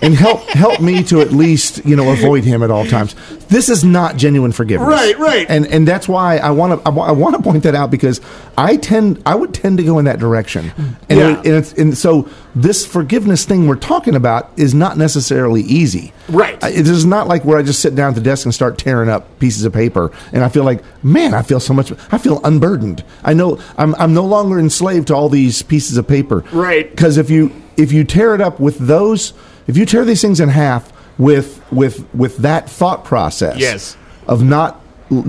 And 0.01 0.15
help 0.15 0.41
help 0.51 0.81
me 0.81 1.03
to 1.05 1.21
at 1.21 1.33
least 1.33 1.85
you 1.85 1.97
know 1.97 2.11
avoid 2.13 2.45
him 2.45 2.63
at 2.63 2.71
all 2.71 2.87
times. 2.87 3.15
This 3.49 3.69
is 3.69 3.83
not 3.85 4.17
genuine 4.17 4.53
forgiveness, 4.53 4.89
Right, 4.89 5.19
right. 5.19 5.47
And 5.49 5.67
and 5.67 5.89
that's 5.89 6.07
why 6.09 6.37
I 6.39 6.51
want 6.51 6.83
to 6.85 6.91
I 6.91 7.11
want 7.13 7.35
to 7.37 7.43
point 7.43 7.65
that 7.65 7.75
out 7.75 7.91
because 7.91 8.21
I 8.57 8.77
tend 8.77 9.21
I 9.27 9.35
would 9.35 9.53
tend 9.55 9.79
to 9.79 9.85
go 9.85 9.99
in 9.99 10.05
that 10.05 10.19
direction, 10.21 10.71
and, 11.09 11.19
Yeah. 11.19 11.31
it- 11.41 11.47
and, 11.47 11.55
it's, 11.57 11.73
and 11.73 11.99
so 11.99 12.29
this 12.55 12.87
forgiveness 12.87 13.45
thing 13.45 13.67
we're 13.67 13.75
talking 13.77 14.15
about 14.15 14.51
is 14.57 14.73
not 14.75 14.97
necessarily 14.99 15.63
easy. 15.63 16.13
Right. 16.29 16.57
It 16.63 16.87
is 16.89 17.05
not 17.05 17.27
like 17.29 17.45
where 17.45 17.59
I 17.59 17.63
just 17.63 17.81
sit 17.81 17.95
down 17.95 18.11
at 18.11 18.15
the 18.15 18.21
desk 18.21 18.45
and 18.47 18.55
start 18.55 18.79
tearing 18.79 19.09
up 19.09 19.39
pieces 19.41 19.65
of 19.65 19.73
paper, 19.73 20.11
and 20.33 20.45
I 20.45 20.49
feel 20.49 20.65
like 20.65 20.83
man, 21.03 21.35
I 21.35 21.43
feel 21.43 21.61
so 21.61 21.75
much. 21.75 21.93
I 22.13 22.19
feel 22.19 22.41
unburdened. 22.45 23.03
I 23.25 23.35
know 23.35 23.59
I'm 23.77 23.95
I'm 23.97 24.15
no 24.15 24.25
longer 24.25 24.59
enslaved 24.61 25.09
to 25.09 25.15
all 25.17 25.29
these 25.29 25.63
pieces 25.63 25.97
of 25.97 26.07
paper. 26.07 26.45
Right. 26.53 26.89
Because 26.91 27.17
if 27.19 27.31
you 27.31 27.51
if 27.77 27.93
you 27.93 28.05
tear 28.05 28.35
it 28.35 28.41
up 28.41 28.59
with 28.61 28.79
those, 28.79 29.33
if 29.69 29.77
you 29.77 29.87
tear 29.87 30.05
these 30.05 30.21
things 30.21 30.41
in 30.41 30.49
half 30.49 30.93
with 31.19 31.63
with 31.71 32.05
with 32.15 32.39
that 32.39 32.69
thought 32.69 33.05
process, 33.05 33.57
Yes. 33.59 33.97
of 34.27 34.43
not 34.43 34.81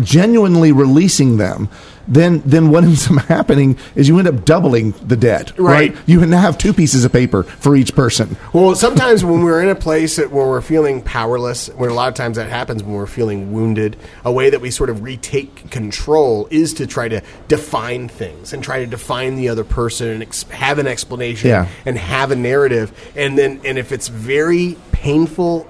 genuinely 0.01 0.71
releasing 0.71 1.38
them, 1.38 1.69
then 2.07 2.41
then 2.45 2.71
what 2.71 2.83
ends 2.86 3.09
up 3.09 3.17
happening 3.25 3.77
is 3.95 4.07
you 4.07 4.17
end 4.17 4.27
up 4.27 4.43
doubling 4.45 4.91
the 5.05 5.15
debt. 5.15 5.57
Right. 5.59 5.95
You 6.07 6.25
now 6.25 6.41
have 6.41 6.57
two 6.57 6.74
pieces 6.74 7.05
of 7.05 7.13
paper 7.13 7.43
for 7.43 7.75
each 7.75 7.93
person. 7.95 8.36
Well, 8.51 8.75
sometimes 8.75 9.24
when 9.24 9.43
we're 9.43 9.62
in 9.62 9.69
a 9.69 9.75
place 9.75 10.15
that, 10.15 10.31
where 10.31 10.48
we're 10.48 10.62
feeling 10.62 11.01
powerless, 11.01 11.67
where 11.69 11.89
a 11.89 11.93
lot 11.93 12.07
of 12.09 12.15
times 12.15 12.38
that 12.38 12.50
happens 12.50 12.83
when 12.83 12.93
we're 12.93 13.05
feeling 13.05 13.53
wounded, 13.53 13.95
a 14.25 14.31
way 14.31 14.50
that 14.50 14.59
we 14.62 14.71
sort 14.71 14.89
of 14.89 15.03
retake 15.03 15.69
control 15.69 16.48
is 16.50 16.74
to 16.75 16.88
try 16.88 17.07
to 17.07 17.21
define 17.48 18.07
things 18.07 18.53
and 18.53 18.63
try 18.63 18.79
to 18.79 18.88
define 18.88 19.36
the 19.36 19.50
other 19.50 19.63
person 19.63 20.07
and 20.07 20.24
ex- 20.24 20.43
have 20.43 20.79
an 20.79 20.88
explanation 20.88 21.50
Yeah. 21.50 21.67
and 21.86 21.98
have 21.98 22.31
a 22.31 22.36
narrative. 22.36 22.91
And 23.15 23.38
then, 23.38 23.62
and 23.63 23.77
if 23.77 23.91
it's 23.91 24.07
very 24.07 24.77
painful 24.91 25.67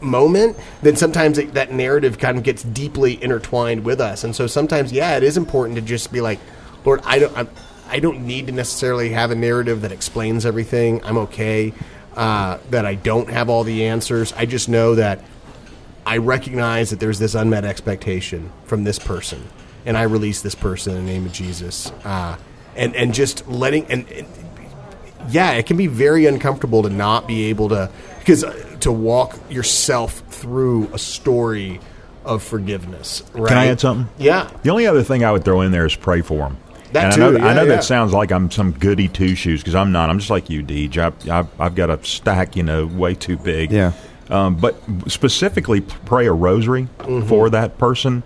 moment, 0.00 0.56
then 0.82 0.96
sometimes 0.96 1.38
it, 1.38 1.54
that 1.54 1.72
narrative 1.72 2.18
kind 2.18 2.38
of 2.38 2.44
gets 2.44 2.62
deeply 2.62 3.22
intertwined 3.22 3.84
with 3.84 4.00
us. 4.00 4.24
And 4.24 4.34
so 4.34 4.46
sometimes, 4.46 4.92
yeah, 4.92 5.16
it 5.16 5.22
is 5.22 5.36
important 5.36 5.76
to 5.76 5.82
just 5.82 6.12
be 6.12 6.20
like, 6.20 6.38
Lord, 6.84 7.00
I 7.04 7.18
don't, 7.18 7.36
I'm, 7.36 7.48
I 7.88 8.00
don't 8.00 8.26
need 8.26 8.46
to 8.46 8.52
necessarily 8.52 9.10
have 9.10 9.30
a 9.30 9.34
narrative 9.34 9.82
that 9.82 9.92
explains 9.92 10.44
everything. 10.44 11.02
I'm 11.04 11.18
okay 11.18 11.72
uh, 12.16 12.58
that 12.70 12.84
I 12.84 12.94
don't 12.96 13.30
have 13.30 13.48
all 13.48 13.64
the 13.64 13.86
answers. 13.86 14.32
I 14.34 14.44
just 14.46 14.68
know 14.68 14.94
that 14.96 15.20
I 16.04 16.18
recognize 16.18 16.90
that 16.90 17.00
there's 17.00 17.18
this 17.18 17.34
unmet 17.34 17.64
expectation 17.64 18.50
from 18.64 18.84
this 18.84 18.98
person, 18.98 19.46
and 19.86 19.96
I 19.96 20.02
release 20.02 20.42
this 20.42 20.54
person 20.54 20.96
in 20.96 21.06
the 21.06 21.12
name 21.12 21.26
of 21.26 21.32
Jesus. 21.32 21.90
Uh, 22.04 22.36
and 22.76 22.94
and 22.96 23.12
just 23.12 23.46
letting 23.48 23.84
and, 23.86 24.10
and 24.10 24.26
yeah, 25.30 25.52
it 25.52 25.66
can 25.66 25.76
be 25.76 25.86
very 25.86 26.26
uncomfortable 26.26 26.82
to 26.82 26.90
not 26.90 27.26
be 27.26 27.46
able 27.46 27.68
to 27.70 27.90
because 28.18 28.44
to 28.80 28.92
walk 28.92 29.38
yourself 29.50 30.22
through 30.28 30.88
a 30.92 30.98
story 30.98 31.80
of 32.24 32.42
forgiveness. 32.42 33.22
Right? 33.32 33.48
Can 33.48 33.56
I 33.56 33.66
add 33.66 33.80
something? 33.80 34.08
Yeah. 34.18 34.50
The 34.62 34.70
only 34.70 34.86
other 34.86 35.02
thing 35.02 35.24
I 35.24 35.32
would 35.32 35.44
throw 35.44 35.60
in 35.62 35.72
there 35.72 35.86
is 35.86 35.94
pray 35.96 36.20
for 36.20 36.38
them. 36.48 36.56
That 36.92 37.14
and 37.14 37.22
I 37.22 37.26
know, 37.30 37.38
too, 37.38 37.44
I 37.44 37.54
know 37.54 37.62
yeah. 37.62 37.68
that 37.68 37.84
sounds 37.84 38.12
like 38.12 38.30
I'm 38.30 38.50
some 38.50 38.72
goody 38.72 39.08
two 39.08 39.34
shoes 39.34 39.60
because 39.60 39.74
I'm 39.74 39.92
not. 39.92 40.08
I'm 40.10 40.18
just 40.18 40.30
like 40.30 40.48
you, 40.48 40.62
Deej. 40.62 40.96
I, 41.28 41.40
I, 41.40 41.46
I've 41.58 41.74
got 41.74 41.90
a 41.90 42.02
stack, 42.04 42.56
you 42.56 42.62
know, 42.62 42.86
way 42.86 43.14
too 43.14 43.36
big. 43.36 43.70
Yeah. 43.70 43.92
Um, 44.30 44.56
but 44.56 44.74
specifically, 45.06 45.80
pray 45.80 46.26
a 46.26 46.32
rosary 46.32 46.88
Mm-hmm. 46.98 47.28
for 47.28 47.48
that 47.50 47.78
person, 47.78 48.22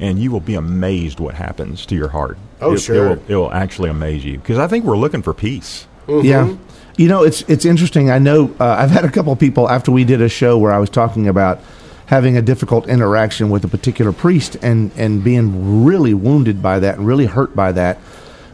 and 0.00 0.18
you 0.18 0.30
will 0.32 0.40
be 0.40 0.54
amazed 0.54 1.20
what 1.20 1.34
happens 1.34 1.86
to 1.86 1.94
your 1.94 2.08
heart. 2.08 2.38
Oh, 2.60 2.74
It- 2.74 2.78
sure. 2.80 2.94
It 2.96 3.08
will, 3.08 3.24
it 3.28 3.34
will 3.36 3.52
actually 3.52 3.90
amaze 3.90 4.24
you 4.24 4.38
because 4.38 4.58
I 4.58 4.66
think 4.68 4.84
we're 4.84 4.96
looking 4.96 5.22
for 5.22 5.32
peace. 5.34 5.86
Yeah. 6.08 6.54
You 6.96 7.08
know, 7.08 7.24
it's 7.24 7.42
it's 7.42 7.64
interesting. 7.64 8.10
I 8.10 8.18
know 8.18 8.54
uh, 8.58 8.76
I've 8.78 8.90
had 8.90 9.04
a 9.04 9.10
couple 9.10 9.32
of 9.32 9.38
people 9.38 9.68
after 9.68 9.92
we 9.92 10.04
did 10.04 10.22
a 10.22 10.28
show 10.28 10.56
where 10.56 10.72
I 10.72 10.78
was 10.78 10.88
talking 10.88 11.28
about 11.28 11.60
having 12.06 12.36
a 12.36 12.42
difficult 12.42 12.88
interaction 12.88 13.50
with 13.50 13.64
a 13.64 13.68
particular 13.68 14.12
priest 14.12 14.56
and 14.62 14.90
and 14.96 15.22
being 15.22 15.84
really 15.84 16.14
wounded 16.14 16.62
by 16.62 16.78
that 16.78 16.96
and 16.96 17.06
really 17.06 17.26
hurt 17.26 17.54
by 17.54 17.72
that. 17.72 17.98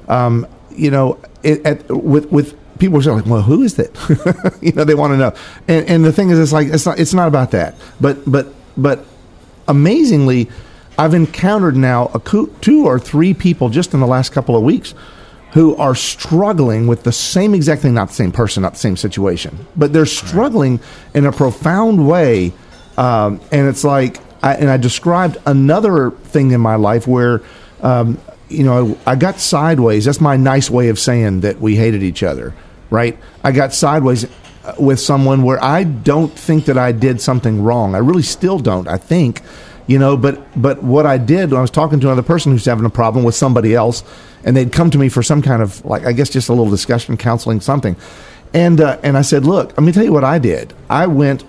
Um, 0.08 0.46
you 0.70 0.90
know, 0.90 1.18
it, 1.44 1.64
at, 1.64 1.88
with 1.88 2.32
with 2.32 2.58
people 2.80 2.98
are 2.98 3.14
like, 3.14 3.26
well, 3.26 3.42
who 3.42 3.62
is 3.62 3.76
that? 3.76 4.58
you 4.60 4.72
know, 4.72 4.82
they 4.82 4.96
want 4.96 5.12
to 5.12 5.16
know. 5.16 5.34
And 5.68 5.88
and 5.88 6.04
the 6.04 6.12
thing 6.12 6.30
is, 6.30 6.38
it's 6.40 6.52
like 6.52 6.66
it's 6.66 6.84
not 6.84 6.98
it's 6.98 7.14
not 7.14 7.28
about 7.28 7.52
that. 7.52 7.76
But 8.00 8.28
but 8.30 8.52
but 8.76 9.04
amazingly, 9.68 10.50
I've 10.98 11.14
encountered 11.14 11.76
now 11.76 12.10
a 12.12 12.18
two 12.60 12.86
or 12.86 12.98
three 12.98 13.34
people 13.34 13.68
just 13.68 13.94
in 13.94 14.00
the 14.00 14.06
last 14.06 14.32
couple 14.32 14.56
of 14.56 14.64
weeks 14.64 14.94
who 15.52 15.76
are 15.76 15.94
struggling 15.94 16.86
with 16.86 17.02
the 17.02 17.12
same 17.12 17.54
exact 17.54 17.82
thing, 17.82 17.94
not 17.94 18.08
the 18.08 18.14
same 18.14 18.32
person, 18.32 18.62
not 18.62 18.72
the 18.72 18.78
same 18.78 18.96
situation, 18.96 19.66
but 19.76 19.92
they're 19.92 20.06
struggling 20.06 20.80
in 21.14 21.26
a 21.26 21.32
profound 21.32 22.08
way. 22.08 22.52
Um, 22.96 23.40
and 23.50 23.68
it's 23.68 23.84
like, 23.84 24.18
I, 24.42 24.54
and 24.54 24.70
I 24.70 24.76
described 24.76 25.36
another 25.46 26.10
thing 26.10 26.50
in 26.52 26.60
my 26.60 26.76
life 26.76 27.06
where, 27.06 27.42
um, 27.82 28.18
you 28.48 28.64
know, 28.64 28.98
I 29.06 29.14
got 29.14 29.38
sideways. 29.38 30.04
That's 30.06 30.20
my 30.20 30.36
nice 30.36 30.70
way 30.70 30.88
of 30.88 30.98
saying 30.98 31.40
that 31.40 31.60
we 31.60 31.76
hated 31.76 32.02
each 32.02 32.22
other, 32.22 32.54
right? 32.90 33.18
I 33.44 33.52
got 33.52 33.72
sideways 33.74 34.24
uh, 34.64 34.74
with 34.78 35.00
someone 35.00 35.42
where 35.42 35.62
I 35.62 35.84
don't 35.84 36.32
think 36.32 36.64
that 36.66 36.78
I 36.78 36.92
did 36.92 37.20
something 37.20 37.62
wrong. 37.62 37.94
I 37.94 37.98
really 37.98 38.22
still 38.22 38.58
don't. 38.58 38.88
I 38.88 38.96
think, 38.96 39.42
you 39.86 39.98
know, 39.98 40.16
but 40.16 40.40
but 40.60 40.82
what 40.82 41.06
I 41.06 41.18
did 41.18 41.50
when 41.50 41.58
I 41.58 41.62
was 41.62 41.70
talking 41.70 42.00
to 42.00 42.06
another 42.06 42.22
person 42.22 42.52
who's 42.52 42.64
having 42.64 42.84
a 42.84 42.90
problem 42.90 43.24
with 43.24 43.34
somebody 43.34 43.74
else, 43.74 44.02
and 44.44 44.56
they'd 44.56 44.72
come 44.72 44.90
to 44.90 44.98
me 44.98 45.08
for 45.08 45.22
some 45.22 45.42
kind 45.42 45.62
of 45.62 45.84
like 45.84 46.04
I 46.04 46.12
guess 46.12 46.30
just 46.30 46.48
a 46.48 46.52
little 46.52 46.70
discussion, 46.70 47.16
counseling, 47.16 47.60
something, 47.60 47.96
and 48.52 48.80
uh, 48.80 48.98
and 49.02 49.16
I 49.16 49.22
said, 49.22 49.44
look, 49.44 49.68
let 49.70 49.82
me 49.82 49.92
tell 49.92 50.04
you 50.04 50.12
what 50.12 50.24
I 50.24 50.38
did. 50.38 50.74
I 50.90 51.06
went 51.06 51.44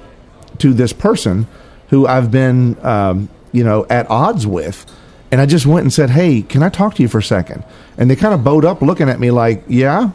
to 0.59 0.73
this 0.73 0.93
person 0.93 1.47
who 1.89 2.07
I've 2.07 2.31
been, 2.31 2.77
um, 2.83 3.29
you 3.51 3.63
know, 3.63 3.85
at 3.89 4.09
odds 4.09 4.47
with. 4.47 4.85
And 5.31 5.41
I 5.41 5.45
just 5.45 5.65
went 5.65 5.83
and 5.83 5.91
said, 5.91 6.11
"Hey, 6.11 6.43
can 6.43 6.61
I 6.61 6.69
talk 6.69 6.95
to 6.95 7.01
you 7.01 7.07
for 7.07 7.17
a 7.17 7.23
second? 7.23 7.63
And 7.97 8.09
they 8.09 8.15
kind 8.15 8.33
of 8.33 8.43
bowed 8.43 8.65
up, 8.65 8.81
looking 8.81 9.09
at 9.09 9.19
me 9.19 9.31
like, 9.31 9.63
"Yeah, 9.67 10.11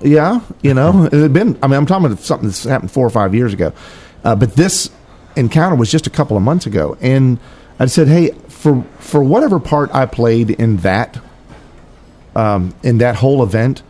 yeah, 0.00 0.40
you 0.60 0.74
know." 0.74 1.04
It 1.12 1.12
had 1.12 1.32
been. 1.32 1.56
I 1.62 1.68
mean, 1.68 1.76
I'm 1.76 1.86
talking 1.86 2.06
about 2.06 2.18
something 2.18 2.48
that's 2.48 2.64
happened 2.64 2.90
four 2.90 3.06
or 3.06 3.10
five 3.10 3.32
years 3.32 3.52
ago, 3.52 3.72
uh, 4.24 4.34
but 4.34 4.54
this 4.54 4.90
encounter 5.36 5.76
was 5.76 5.90
just 5.90 6.08
a 6.08 6.10
couple 6.10 6.36
of 6.36 6.42
months 6.42 6.66
ago. 6.66 6.96
And 7.00 7.38
I 7.78 7.86
said, 7.86 8.08
"Hey, 8.08 8.30
for 8.48 8.84
for 8.98 9.22
whatever 9.22 9.60
part 9.60 9.94
I 9.94 10.06
played 10.06 10.50
in 10.50 10.78
that, 10.78 11.18
um, 12.34 12.74
in 12.82 12.98
that 12.98 13.16
whole 13.16 13.42
event, 13.42 13.82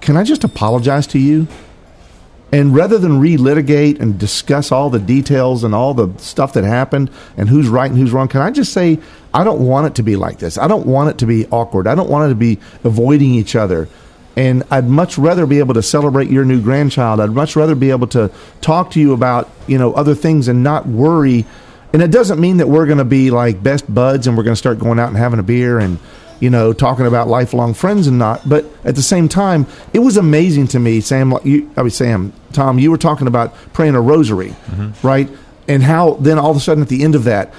can 0.00 0.16
I 0.16 0.24
just 0.24 0.44
apologize 0.44 1.06
to 1.08 1.18
you?" 1.18 1.48
And 2.54 2.72
rather 2.72 2.98
than 2.98 3.20
relitigate 3.20 3.98
and 3.98 4.16
discuss 4.16 4.70
all 4.70 4.88
the 4.88 5.00
details 5.00 5.64
and 5.64 5.74
all 5.74 5.92
the 5.92 6.16
stuff 6.18 6.52
that 6.52 6.62
happened 6.62 7.10
and 7.36 7.48
who's 7.48 7.66
right 7.66 7.90
and 7.90 7.98
who's 7.98 8.12
wrong, 8.12 8.28
can 8.28 8.42
I 8.42 8.52
just 8.52 8.72
say, 8.72 9.00
I 9.34 9.42
don't 9.42 9.58
want 9.66 9.88
it 9.88 9.96
to 9.96 10.04
be 10.04 10.14
like 10.14 10.38
this. 10.38 10.56
I 10.56 10.68
don't 10.68 10.86
want 10.86 11.10
it 11.10 11.18
to 11.18 11.26
be 11.26 11.46
awkward. 11.46 11.88
I 11.88 11.96
don't 11.96 12.08
want 12.08 12.26
it 12.26 12.28
to 12.28 12.36
be 12.36 12.60
avoiding 12.84 13.34
each 13.34 13.56
other. 13.56 13.88
And 14.36 14.62
I'd 14.70 14.88
much 14.88 15.18
rather 15.18 15.46
be 15.46 15.58
able 15.58 15.74
to 15.74 15.82
celebrate 15.82 16.30
your 16.30 16.44
new 16.44 16.62
grandchild. 16.62 17.18
I'd 17.18 17.30
much 17.30 17.56
rather 17.56 17.74
be 17.74 17.90
able 17.90 18.06
to 18.08 18.30
talk 18.60 18.92
to 18.92 19.00
you 19.00 19.14
about, 19.14 19.50
you 19.66 19.76
know, 19.76 19.92
other 19.94 20.14
things 20.14 20.46
and 20.46 20.62
not 20.62 20.86
worry. 20.86 21.44
And 21.92 22.02
it 22.02 22.12
doesn't 22.12 22.40
mean 22.40 22.58
that 22.58 22.68
we're 22.68 22.86
going 22.86 22.98
to 22.98 23.04
be 23.04 23.32
like 23.32 23.64
best 23.64 23.92
buds 23.92 24.28
and 24.28 24.36
we're 24.36 24.44
going 24.44 24.54
to 24.54 24.58
start 24.58 24.78
going 24.78 25.00
out 25.00 25.08
and 25.08 25.16
having 25.16 25.40
a 25.40 25.44
beer 25.44 25.80
and 25.80 25.98
you 26.40 26.50
know, 26.50 26.72
talking 26.72 27.06
about 27.06 27.28
lifelong 27.28 27.74
friends 27.74 28.06
and 28.06 28.18
not. 28.18 28.48
But 28.48 28.64
at 28.84 28.94
the 28.94 29.02
same 29.02 29.28
time, 29.28 29.66
it 29.92 30.00
was 30.00 30.16
amazing 30.16 30.68
to 30.68 30.78
me, 30.78 31.00
Sam. 31.00 31.34
You, 31.44 31.70
I 31.76 31.82
mean, 31.82 31.90
Sam, 31.90 32.32
Tom, 32.52 32.78
you 32.78 32.90
were 32.90 32.98
talking 32.98 33.26
about 33.26 33.54
praying 33.72 33.94
a 33.94 34.00
rosary, 34.00 34.54
right? 35.02 35.28
And 35.68 35.82
how 35.82 36.14
then 36.14 36.38
all 36.38 36.50
of 36.50 36.56
a 36.56 36.60
sudden 36.60 36.82
at 36.82 36.88
the 36.88 37.02
end 37.02 37.14
of 37.14 37.24
that, 37.24 37.52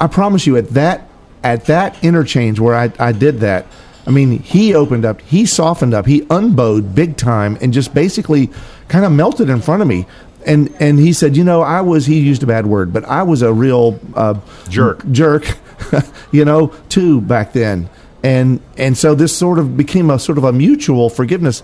I 0.00 0.06
promise 0.06 0.46
you, 0.46 0.56
at 0.56 0.70
that 0.70 1.08
at 1.42 1.64
that 1.66 2.02
interchange 2.04 2.60
where 2.60 2.74
I, 2.74 2.92
I 2.98 3.12
did 3.12 3.40
that, 3.40 3.66
I 4.06 4.10
mean, 4.10 4.40
he 4.40 4.74
opened 4.74 5.04
up, 5.04 5.20
he 5.20 5.46
softened 5.46 5.94
up, 5.94 6.06
he 6.06 6.26
unbowed 6.30 6.94
big 6.94 7.16
time, 7.16 7.56
and 7.60 7.72
just 7.72 7.94
basically 7.94 8.50
kind 8.88 9.04
of 9.04 9.12
melted 9.12 9.48
in 9.48 9.60
front 9.60 9.82
of 9.82 9.88
me. 9.88 10.06
And 10.46 10.74
and 10.80 10.98
he 10.98 11.12
said, 11.12 11.36
you 11.36 11.44
know, 11.44 11.60
I 11.62 11.82
was 11.82 12.06
he 12.06 12.18
used 12.18 12.42
a 12.42 12.46
bad 12.46 12.66
word, 12.66 12.92
but 12.92 13.04
I 13.04 13.22
was 13.22 13.42
a 13.42 13.52
real 13.52 14.00
uh, 14.14 14.34
Jerk. 14.68 15.08
jerk, 15.10 15.44
you 16.32 16.44
know, 16.44 16.68
too 16.88 17.20
back 17.20 17.52
then. 17.52 17.90
And 18.22 18.60
and 18.76 18.96
so 18.96 19.14
this 19.14 19.36
sort 19.36 19.58
of 19.58 19.76
became 19.76 20.10
a 20.10 20.18
sort 20.18 20.38
of 20.38 20.44
a 20.44 20.52
mutual 20.52 21.08
forgiveness. 21.10 21.62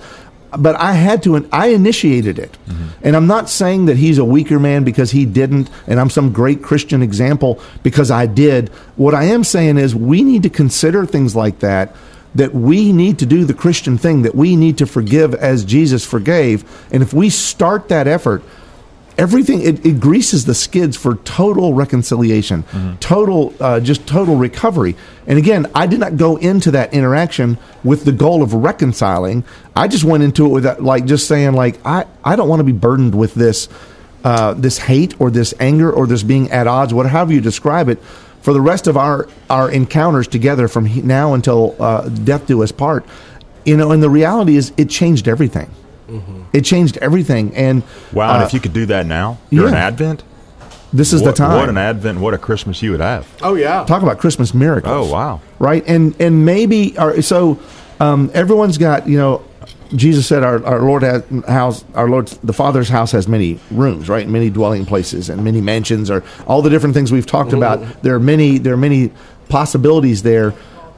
but 0.56 0.76
I 0.76 0.92
had 0.92 1.22
to. 1.24 1.48
I 1.52 1.68
initiated 1.68 2.38
it, 2.38 2.56
mm-hmm. 2.66 2.88
and 3.02 3.16
I'm 3.16 3.26
not 3.26 3.48
saying 3.48 3.86
that 3.86 3.96
he's 3.96 4.18
a 4.18 4.24
weaker 4.24 4.58
man 4.58 4.84
because 4.84 5.10
he 5.10 5.26
didn't, 5.26 5.68
and 5.86 6.00
I'm 6.00 6.10
some 6.10 6.32
great 6.32 6.62
Christian 6.62 7.02
example 7.02 7.60
because 7.82 8.10
I 8.10 8.26
did. 8.26 8.68
What 8.96 9.14
I 9.14 9.24
am 9.24 9.44
saying 9.44 9.76
is 9.76 9.94
we 9.94 10.22
need 10.22 10.42
to 10.44 10.50
consider 10.50 11.04
things 11.04 11.34
like 11.34 11.60
that. 11.60 11.94
That 12.34 12.54
we 12.54 12.92
need 12.92 13.18
to 13.20 13.26
do 13.26 13.44
the 13.44 13.54
Christian 13.54 13.98
thing. 13.98 14.22
That 14.22 14.34
we 14.34 14.56
need 14.56 14.78
to 14.78 14.86
forgive 14.86 15.34
as 15.34 15.64
Jesus 15.64 16.04
forgave, 16.04 16.64
and 16.92 17.02
if 17.02 17.12
we 17.12 17.30
start 17.30 17.88
that 17.88 18.06
effort, 18.06 18.42
everything 19.18 19.62
it, 19.62 19.84
it 19.84 20.00
greases 20.00 20.44
the 20.44 20.54
skids 20.54 20.96
for 20.96 21.16
total 21.16 21.74
reconciliation 21.74 22.64
total 23.00 23.54
uh, 23.60 23.80
just 23.80 24.06
total 24.06 24.36
recovery. 24.36 24.94
And 25.26 25.38
again 25.38 25.66
i 25.74 25.86
did 25.86 26.00
not 26.00 26.16
go 26.16 26.36
into 26.36 26.70
that 26.72 26.92
interaction 26.94 27.58
with 27.82 28.04
the 28.04 28.12
goal 28.12 28.42
of 28.42 28.52
reconciling. 28.54 29.44
I 29.74 29.88
just 29.88 30.04
went 30.04 30.22
into 30.22 30.46
it 30.46 30.48
with 30.50 30.64
that, 30.64 30.82
like 30.82 31.06
just 31.06 31.26
saying 31.28 31.52
like 31.54 31.78
i, 31.84 32.06
I 32.24 32.36
don't 32.36 32.48
want 32.48 32.60
to 32.60 32.64
be 32.64 32.72
burdened 32.72 33.14
with 33.14 33.34
this 33.34 33.68
uh, 34.24 34.54
this 34.54 34.78
hate 34.78 35.20
or 35.20 35.30
this 35.30 35.54
anger 35.60 35.90
or 35.92 36.06
this 36.06 36.22
being 36.22 36.50
at 36.50 36.66
odds 36.66 36.92
whatever 36.92 37.32
you 37.32 37.40
describe 37.40 37.88
it 37.88 38.02
for 38.42 38.52
the 38.52 38.60
rest 38.60 38.86
of 38.86 38.96
our 38.96 39.28
our 39.48 39.70
encounters 39.70 40.28
together 40.28 40.68
from 40.68 40.84
now 41.06 41.34
until 41.34 41.74
uh, 41.80 42.08
death 42.08 42.46
do 42.46 42.62
us 42.62 42.72
part. 42.72 43.04
You 43.64 43.76
know 43.76 43.92
and 43.92 44.02
the 44.02 44.10
reality 44.10 44.56
is 44.56 44.72
it 44.76 44.90
changed 44.90 45.26
everything 45.28 45.70
it 46.56 46.64
changed 46.64 46.96
everything 46.98 47.54
and 47.54 47.82
Wow, 48.12 48.34
and 48.34 48.42
uh, 48.42 48.46
if 48.46 48.54
you 48.54 48.60
could 48.60 48.72
do 48.72 48.86
that 48.86 49.06
now, 49.06 49.38
you're 49.50 49.68
an. 49.68 49.74
Advent. 49.74 50.24
this 50.92 51.12
is 51.12 51.22
what, 51.22 51.36
the 51.36 51.36
time 51.36 51.58
What 51.58 51.68
an 51.68 51.76
Advent! 51.76 52.18
What 52.18 52.34
a 52.34 52.38
Christmas 52.38 52.82
you 52.82 52.92
would 52.92 53.00
have. 53.00 53.26
Oh 53.42 53.54
yeah. 53.54 53.84
talk 53.84 54.02
about 54.02 54.18
Christmas 54.18 54.54
miracles. 54.54 55.08
Oh, 55.08 55.12
wow. 55.12 55.40
Right, 55.58 55.84
and 55.86 56.18
and 56.20 56.44
maybe 56.44 56.98
or, 56.98 57.20
so. 57.22 57.58
Um, 57.98 58.30
everyone's 58.34 58.78
got 58.78 59.08
you 59.08 59.18
know. 59.18 59.44
Jesus 59.94 60.26
said, 60.26 60.42
"Our, 60.42 60.64
our 60.66 60.80
Lord 60.80 61.02
has 61.02 61.22
house, 61.46 61.84
our 61.94 62.08
Lord, 62.10 62.26
the 62.42 62.52
Father's 62.52 62.88
house 62.88 63.12
has 63.12 63.28
many 63.28 63.60
rooms, 63.70 64.08
right? 64.08 64.28
Many 64.28 64.50
dwelling 64.50 64.84
places 64.84 65.30
and 65.30 65.44
many 65.44 65.60
mansions, 65.60 66.10
or 66.10 66.24
all 66.46 66.60
the 66.60 66.70
different 66.70 66.94
things 66.94 67.12
we've 67.12 67.24
talked 67.26 67.52
about. 67.52 68.02
There 68.02 68.14
are 68.14 68.20
many, 68.20 68.58
there 68.58 68.74
are 68.74 68.76
many 68.76 69.12
possibilities 69.48 70.24
there, 70.24 70.54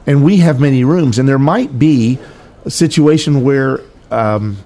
and 0.07 0.23
we 0.23 0.37
have 0.37 0.59
many 0.59 0.83
rooms. 0.83 1.19
And 1.19 1.29
there 1.29 1.37
might 1.37 1.77
be 1.77 2.17
a 2.65 2.71
situation 2.71 3.43
where 3.43 3.79
um, 4.09 4.57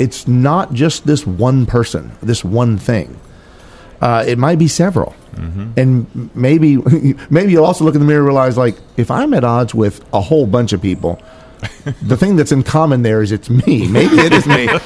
it's 0.00 0.26
not 0.26 0.72
just 0.72 1.06
this 1.06 1.24
one 1.26 1.66
person, 1.66 2.10
this 2.20 2.42
one 2.44 2.78
thing 2.78 3.20
uh, 4.00 4.24
it 4.26 4.38
might 4.38 4.58
be 4.58 4.68
several. 4.68 5.14
And 5.76 6.30
maybe 6.34 6.76
maybe 7.30 7.52
you'll 7.52 7.64
also 7.64 7.84
look 7.84 7.94
in 7.94 8.00
the 8.00 8.06
mirror 8.06 8.20
and 8.20 8.26
realize, 8.26 8.56
like, 8.56 8.76
if 8.96 9.10
I'm 9.10 9.32
at 9.34 9.44
odds 9.44 9.74
with 9.74 10.04
a 10.12 10.20
whole 10.20 10.46
bunch 10.46 10.72
of 10.72 10.82
people, 10.82 11.20
the 12.02 12.16
thing 12.16 12.36
that's 12.36 12.52
in 12.52 12.62
common 12.62 13.02
there 13.02 13.22
is 13.22 13.32
it's 13.32 13.48
me. 13.50 13.86
Maybe 13.88 14.16
it 14.16 14.32
is 14.32 14.46
me. 14.46 14.68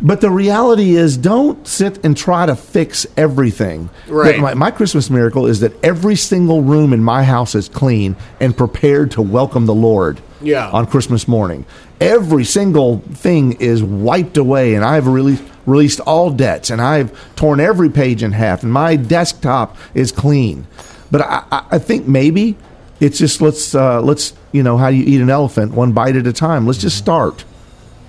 But 0.00 0.22
the 0.22 0.30
reality 0.30 0.96
is, 0.96 1.18
don't 1.18 1.68
sit 1.68 2.02
and 2.02 2.16
try 2.16 2.46
to 2.46 2.56
fix 2.56 3.06
everything. 3.18 3.90
Right. 4.08 4.40
My, 4.40 4.54
my 4.54 4.70
Christmas 4.70 5.10
miracle 5.10 5.44
is 5.44 5.60
that 5.60 5.72
every 5.84 6.16
single 6.16 6.62
room 6.62 6.94
in 6.94 7.04
my 7.04 7.24
house 7.24 7.54
is 7.54 7.68
clean 7.68 8.16
and 8.40 8.56
prepared 8.56 9.10
to 9.12 9.22
welcome 9.22 9.66
the 9.66 9.74
Lord 9.74 10.18
Yeah. 10.42 10.70
on 10.70 10.86
Christmas 10.86 11.26
morning. 11.28 11.64
Every 12.00 12.44
single 12.44 12.98
thing 12.98 13.52
is 13.54 13.82
wiped 13.82 14.36
away, 14.36 14.74
and 14.74 14.84
I've 14.84 15.06
released 15.06 15.42
released 15.66 16.00
all 16.00 16.30
debts, 16.30 16.70
and 16.70 16.80
I've 16.80 17.12
torn 17.36 17.60
every 17.60 17.90
page 17.90 18.22
in 18.22 18.32
half, 18.32 18.62
and 18.62 18.72
my 18.72 18.96
desktop 18.96 19.76
is 19.94 20.10
clean. 20.10 20.66
But 21.10 21.22
I, 21.22 21.64
I, 21.70 21.78
think 21.78 22.08
maybe 22.08 22.56
it's 23.00 23.18
just 23.18 23.40
let's 23.40 23.74
uh, 23.74 24.00
let's 24.00 24.32
you 24.50 24.62
know 24.62 24.76
how 24.76 24.88
you 24.88 25.04
eat 25.04 25.20
an 25.20 25.30
elephant 25.30 25.72
one 25.72 25.92
bite 25.92 26.16
at 26.16 26.26
a 26.26 26.32
time. 26.32 26.66
Let's 26.66 26.80
just 26.80 26.96
start. 26.96 27.44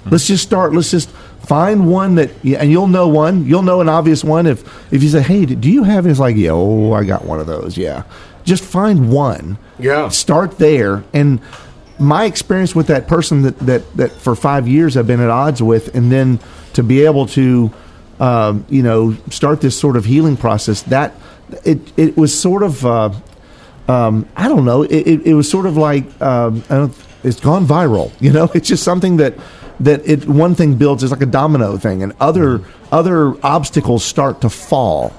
Let's 0.10 0.28
just 0.28 0.43
start. 0.43 0.74
Let's 0.74 0.91
just 0.91 1.10
find 1.10 1.89
one 1.89 2.15
that, 2.15 2.32
and 2.43 2.72
you'll 2.72 2.88
know 2.88 3.08
one. 3.08 3.46
You'll 3.46 3.62
know 3.62 3.82
an 3.82 3.89
obvious 3.89 4.24
one 4.24 4.48
if 4.48 4.63
if 4.91 5.04
you 5.04 5.10
say, 5.10 5.22
"Hey, 5.22 5.46
do 5.46 5.69
you 5.69 5.84
have?" 5.84 6.06
it?" 6.06 6.12
It's 6.12 6.19
like, 6.19 6.36
"Yeah, 6.36 6.52
oh, 6.52 6.93
I 6.93 7.04
got 7.04 7.26
one 7.26 7.39
of 7.39 7.48
those." 7.48 7.78
Yeah, 7.78 8.04
just 8.43 8.63
find 8.63 9.10
one. 9.12 9.58
Yeah. 9.80 10.10
start 10.10 10.58
there. 10.58 11.04
And 11.13 11.41
my 12.00 12.26
experience 12.26 12.76
with 12.76 12.88
that 12.88 13.08
person 13.08 13.44
that 13.44 13.60
that 13.60 13.98
that 13.98 14.12
for 14.12 14.36
five 14.36 14.68
years 14.68 14.98
I've 14.98 15.08
been 15.08 15.22
at 15.22 15.30
odds 15.30 15.62
with, 15.62 15.94
and 15.96 16.12
then 16.12 16.40
to 16.74 16.84
be 16.84 17.06
able 17.06 17.28
to, 17.28 17.72
um, 18.20 18.66
you 18.70 18.84
know, 18.84 19.16
start 19.30 19.62
this 19.62 19.80
sort 19.80 19.96
of 19.96 20.06
healing 20.06 20.38
process. 20.38 20.82
That 20.84 21.14
it 21.64 21.80
it 21.98 22.18
was 22.18 22.38
sort 22.38 22.64
of. 22.64 22.86
Uh, 22.86 23.12
um, 23.88 24.30
I 24.38 24.48
don't 24.48 24.64
know. 24.64 24.84
It, 24.84 25.08
it, 25.08 25.28
it 25.28 25.34
was 25.34 25.50
sort 25.50 25.66
of 25.66 25.76
like 25.76 26.06
um, 26.22 26.64
I 26.70 26.76
don't, 26.76 27.08
it's 27.24 27.40
gone 27.40 27.66
viral. 27.66 28.12
You 28.22 28.32
know, 28.32 28.50
it's 28.54 28.68
just 28.68 28.84
something 28.84 29.18
that 29.18 29.36
that 29.82 30.08
it 30.08 30.28
one 30.28 30.56
thing 30.56 30.76
builds 30.76 31.04
is 31.04 31.12
like 31.12 31.22
a 31.22 31.28
domino 31.28 31.78
thing, 31.78 32.02
and 32.02 32.14
other 32.20 32.62
other 32.92 33.36
obstacles 33.46 34.04
start 34.04 34.42
to 34.42 34.50
fall 34.50 35.14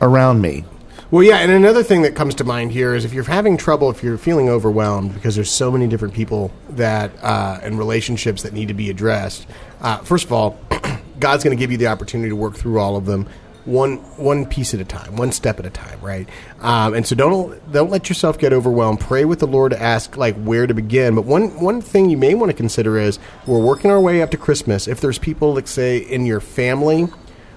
around 0.00 0.40
me. 0.40 0.64
Well, 1.08 1.22
yeah, 1.22 1.36
and 1.36 1.52
another 1.52 1.84
thing 1.84 2.02
that 2.02 2.16
comes 2.16 2.34
to 2.36 2.44
mind 2.44 2.72
here 2.72 2.92
is 2.92 3.04
if 3.04 3.12
you're 3.12 3.22
having 3.22 3.56
trouble, 3.56 3.90
if 3.90 4.02
you're 4.02 4.18
feeling 4.18 4.48
overwhelmed 4.48 5.14
because 5.14 5.36
there's 5.36 5.50
so 5.50 5.70
many 5.70 5.86
different 5.86 6.14
people 6.14 6.50
that 6.70 7.12
uh, 7.22 7.60
and 7.62 7.78
relationships 7.78 8.42
that 8.42 8.52
need 8.52 8.66
to 8.68 8.74
be 8.74 8.90
addressed. 8.90 9.46
Uh, 9.80 9.98
first 9.98 10.24
of 10.24 10.32
all, 10.32 10.58
God's 11.20 11.44
going 11.44 11.56
to 11.56 11.60
give 11.60 11.70
you 11.70 11.76
the 11.76 11.86
opportunity 11.86 12.30
to 12.30 12.34
work 12.34 12.56
through 12.56 12.80
all 12.80 12.96
of 12.96 13.06
them 13.06 13.28
one 13.66 13.98
one 14.16 14.46
piece 14.46 14.74
at 14.74 14.80
a 14.80 14.84
time, 14.84 15.14
one 15.14 15.30
step 15.30 15.60
at 15.60 15.66
a 15.66 15.70
time, 15.70 16.00
right? 16.00 16.28
Um, 16.60 16.94
and 16.94 17.06
so 17.06 17.14
don't 17.14 17.72
don't 17.72 17.90
let 17.90 18.08
yourself 18.08 18.36
get 18.36 18.52
overwhelmed. 18.52 18.98
Pray 18.98 19.24
with 19.24 19.38
the 19.38 19.46
Lord 19.46 19.70
to 19.72 19.80
ask 19.80 20.16
like 20.16 20.34
where 20.36 20.66
to 20.66 20.74
begin. 20.74 21.14
But 21.14 21.24
one 21.24 21.60
one 21.60 21.80
thing 21.80 22.10
you 22.10 22.16
may 22.16 22.34
want 22.34 22.50
to 22.50 22.56
consider 22.56 22.98
is 22.98 23.20
we're 23.46 23.60
working 23.60 23.92
our 23.92 24.00
way 24.00 24.22
up 24.22 24.32
to 24.32 24.36
Christmas. 24.36 24.88
If 24.88 25.00
there's 25.00 25.18
people, 25.18 25.54
like 25.54 25.68
say, 25.68 25.98
in 25.98 26.26
your 26.26 26.40
family 26.40 27.06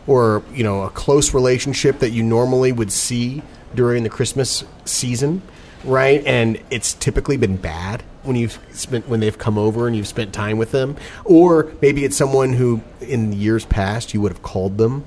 or 0.09 0.41
you 0.55 0.63
know 0.63 0.81
a 0.81 0.89
close 0.89 1.33
relationship 1.35 1.99
that 1.99 2.09
you 2.09 2.23
normally 2.23 2.71
would 2.71 2.91
see 2.91 3.43
during 3.75 4.01
the 4.01 4.09
Christmas 4.09 4.63
season, 4.83 5.41
right? 5.83 6.25
And 6.25 6.59
it's 6.71 6.95
typically 6.95 7.37
been 7.37 7.57
bad 7.57 8.01
when 8.23 8.35
you've 8.35 8.59
spent 8.73 9.07
when 9.07 9.19
they've 9.19 9.37
come 9.37 9.57
over 9.59 9.85
and 9.87 9.95
you've 9.95 10.07
spent 10.07 10.33
time 10.33 10.57
with 10.57 10.71
them, 10.71 10.97
or 11.23 11.71
maybe 11.81 12.03
it's 12.03 12.17
someone 12.17 12.53
who 12.53 12.81
in 13.01 13.33
years 13.33 13.65
past 13.65 14.13
you 14.15 14.19
would 14.21 14.31
have 14.31 14.41
called 14.41 14.79
them, 14.79 15.05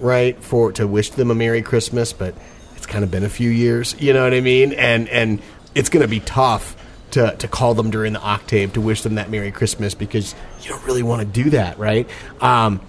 right, 0.00 0.36
for 0.42 0.72
to 0.72 0.86
wish 0.86 1.10
them 1.10 1.30
a 1.30 1.34
Merry 1.34 1.62
Christmas, 1.62 2.12
but 2.12 2.34
it's 2.74 2.86
kind 2.86 3.04
of 3.04 3.10
been 3.10 3.24
a 3.24 3.30
few 3.30 3.50
years, 3.50 3.94
you 4.00 4.12
know 4.12 4.24
what 4.24 4.34
I 4.34 4.40
mean? 4.40 4.72
And 4.72 5.08
and 5.10 5.40
it's 5.76 5.88
going 5.88 6.02
to 6.02 6.08
be 6.08 6.18
tough 6.20 6.76
to, 7.12 7.36
to 7.36 7.46
call 7.48 7.74
them 7.74 7.90
during 7.90 8.12
the 8.12 8.20
octave 8.20 8.72
to 8.72 8.80
wish 8.80 9.02
them 9.02 9.14
that 9.14 9.30
Merry 9.30 9.52
Christmas 9.52 9.94
because 9.94 10.34
you 10.62 10.70
don't 10.70 10.84
really 10.84 11.04
want 11.04 11.20
to 11.20 11.26
do 11.26 11.50
that, 11.50 11.78
right? 11.78 12.08
Um, 12.40 12.80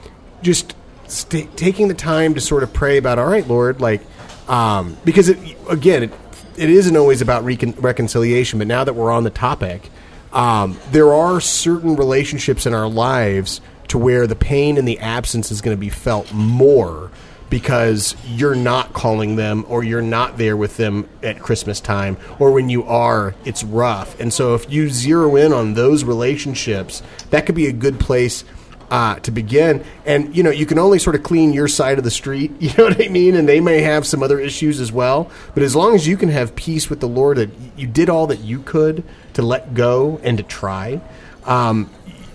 just 0.42 0.76
sta 1.12 1.48
taking 1.56 1.88
the 1.88 1.94
time 1.94 2.34
to 2.36 2.42
sort 2.42 2.64
of 2.64 2.74
pray 2.74 2.98
about, 2.98 3.20
all 3.20 3.28
right, 3.28 3.48
Lord, 3.48 3.82
like, 3.82 4.02
um, 4.48 4.98
because 5.06 5.30
it, 5.30 5.38
again, 5.70 6.04
it, 6.04 6.14
it 6.58 6.70
isn't 6.70 6.96
always 6.96 7.22
about 7.22 7.44
recon- 7.44 7.76
reconciliation, 7.78 8.60
but 8.60 8.68
now 8.68 8.84
that 8.84 8.94
we're 8.94 9.12
on 9.12 9.24
the 9.24 9.30
topic, 9.30 9.90
um, 10.34 10.80
there 10.92 11.14
are 11.14 11.42
certain 11.42 11.96
relationships 11.96 12.66
in 12.66 12.74
our 12.74 12.88
lives 12.88 13.62
to 13.90 13.98
where 13.98 14.26
the 14.26 14.36
pain 14.36 14.78
and 14.78 14.88
the 14.88 15.00
absence 15.00 15.52
is 15.52 15.62
going 15.62 15.76
to 15.76 15.80
be 15.80 15.90
felt 15.90 16.32
more 16.34 17.12
because 17.50 18.16
you're 18.26 18.56
not 18.56 18.94
calling 18.94 19.36
them 19.36 19.66
or 19.68 19.84
you're 19.84 20.02
not 20.02 20.38
there 20.38 20.56
with 20.56 20.78
them 20.78 21.08
at 21.22 21.42
Christmas 21.42 21.82
time 21.82 22.16
or 22.40 22.52
when 22.54 22.70
you 22.70 22.86
are 22.86 23.36
it's 23.44 23.64
rough. 23.64 24.18
And 24.22 24.32
so 24.32 24.56
if 24.56 24.72
you 24.72 24.90
zero 24.90 25.36
in 25.36 25.52
on 25.52 25.74
those 25.74 26.06
relationships, 26.06 27.04
that 27.30 27.46
could 27.46 27.56
be 27.56 27.68
a 27.68 27.74
good 27.74 28.00
place 28.00 28.46
uh, 28.92 29.16
to 29.16 29.32
begin. 29.32 29.84
And 30.06 30.36
you 30.36 30.44
know, 30.44 30.52
you 30.52 30.68
can 30.68 30.78
only 30.78 31.00
sort 31.00 31.16
of 31.16 31.24
clean 31.24 31.54
your 31.54 31.68
side 31.68 31.98
of 31.98 32.04
the 32.04 32.12
street. 32.12 32.52
You 32.62 32.72
know 32.78 32.84
what 32.86 33.04
I 33.04 33.08
mean? 33.10 33.36
And 33.36 33.50
they 33.50 33.60
may 33.60 33.82
have 33.82 34.06
some 34.06 34.22
other 34.22 34.40
issues 34.40 34.80
as 34.80 34.92
well. 34.92 35.32
But 35.54 35.64
as 35.64 35.76
long 35.76 35.96
as 35.96 36.08
you 36.08 36.16
can 36.16 36.30
have 36.30 36.56
peace 36.56 36.90
with 36.90 37.00
the 37.00 37.08
Lord, 37.08 37.38
that 37.38 37.50
you 37.76 37.88
did 37.88 38.10
all 38.10 38.28
that 38.28 38.40
you 38.40 38.62
could 38.62 39.04
to 39.34 39.42
let 39.42 39.74
go 39.74 40.20
and 40.24 40.38
to 40.38 40.44
try. 40.44 41.02
Um, 41.46 41.90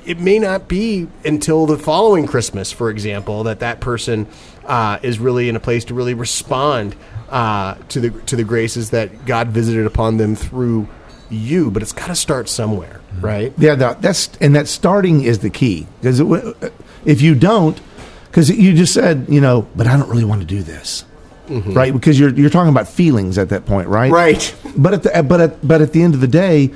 it 0.04 0.20
may 0.20 0.38
not 0.38 0.68
be 0.68 1.08
until 1.24 1.66
the 1.66 1.78
following 1.78 2.26
Christmas, 2.26 2.72
for 2.72 2.90
example, 2.90 3.44
that 3.44 3.60
that 3.60 3.80
person 3.80 4.26
uh, 4.64 4.98
is 5.02 5.18
really 5.18 5.48
in 5.48 5.56
a 5.56 5.60
place 5.60 5.84
to 5.86 5.94
really 5.94 6.14
respond 6.14 6.94
uh, 7.28 7.74
to 7.88 8.00
the 8.00 8.10
to 8.22 8.36
the 8.36 8.44
graces 8.44 8.90
that 8.90 9.24
God 9.26 9.48
visited 9.48 9.86
upon 9.86 10.16
them 10.16 10.36
through 10.36 10.88
you. 11.28 11.70
But 11.70 11.82
it's 11.82 11.92
got 11.92 12.06
to 12.06 12.14
start 12.14 12.48
somewhere, 12.48 13.00
right? 13.20 13.52
Yeah, 13.58 13.74
that, 13.76 14.02
that's 14.02 14.30
and 14.40 14.54
that 14.54 14.68
starting 14.68 15.22
is 15.22 15.40
the 15.40 15.50
key 15.50 15.86
because 16.00 16.20
if 17.04 17.22
you 17.22 17.34
don't, 17.34 17.80
because 18.26 18.50
you 18.50 18.74
just 18.74 18.92
said 18.94 19.26
you 19.28 19.40
know, 19.40 19.66
but 19.76 19.86
I 19.86 19.96
don't 19.96 20.08
really 20.08 20.24
want 20.24 20.40
to 20.42 20.46
do 20.46 20.62
this, 20.62 21.04
right? 21.48 21.92
Because 21.92 22.18
you're 22.18 22.30
you're 22.30 22.50
talking 22.50 22.70
about 22.70 22.88
feelings 22.88 23.38
at 23.38 23.48
that 23.50 23.66
point, 23.66 23.88
right? 23.88 24.10
Right. 24.10 24.54
But 24.76 24.94
at 24.94 25.02
the 25.02 25.22
but 25.22 25.40
at 25.40 25.66
but 25.66 25.80
at 25.80 25.92
the 25.92 26.02
end 26.02 26.14
of 26.14 26.20
the 26.20 26.28
day, 26.28 26.72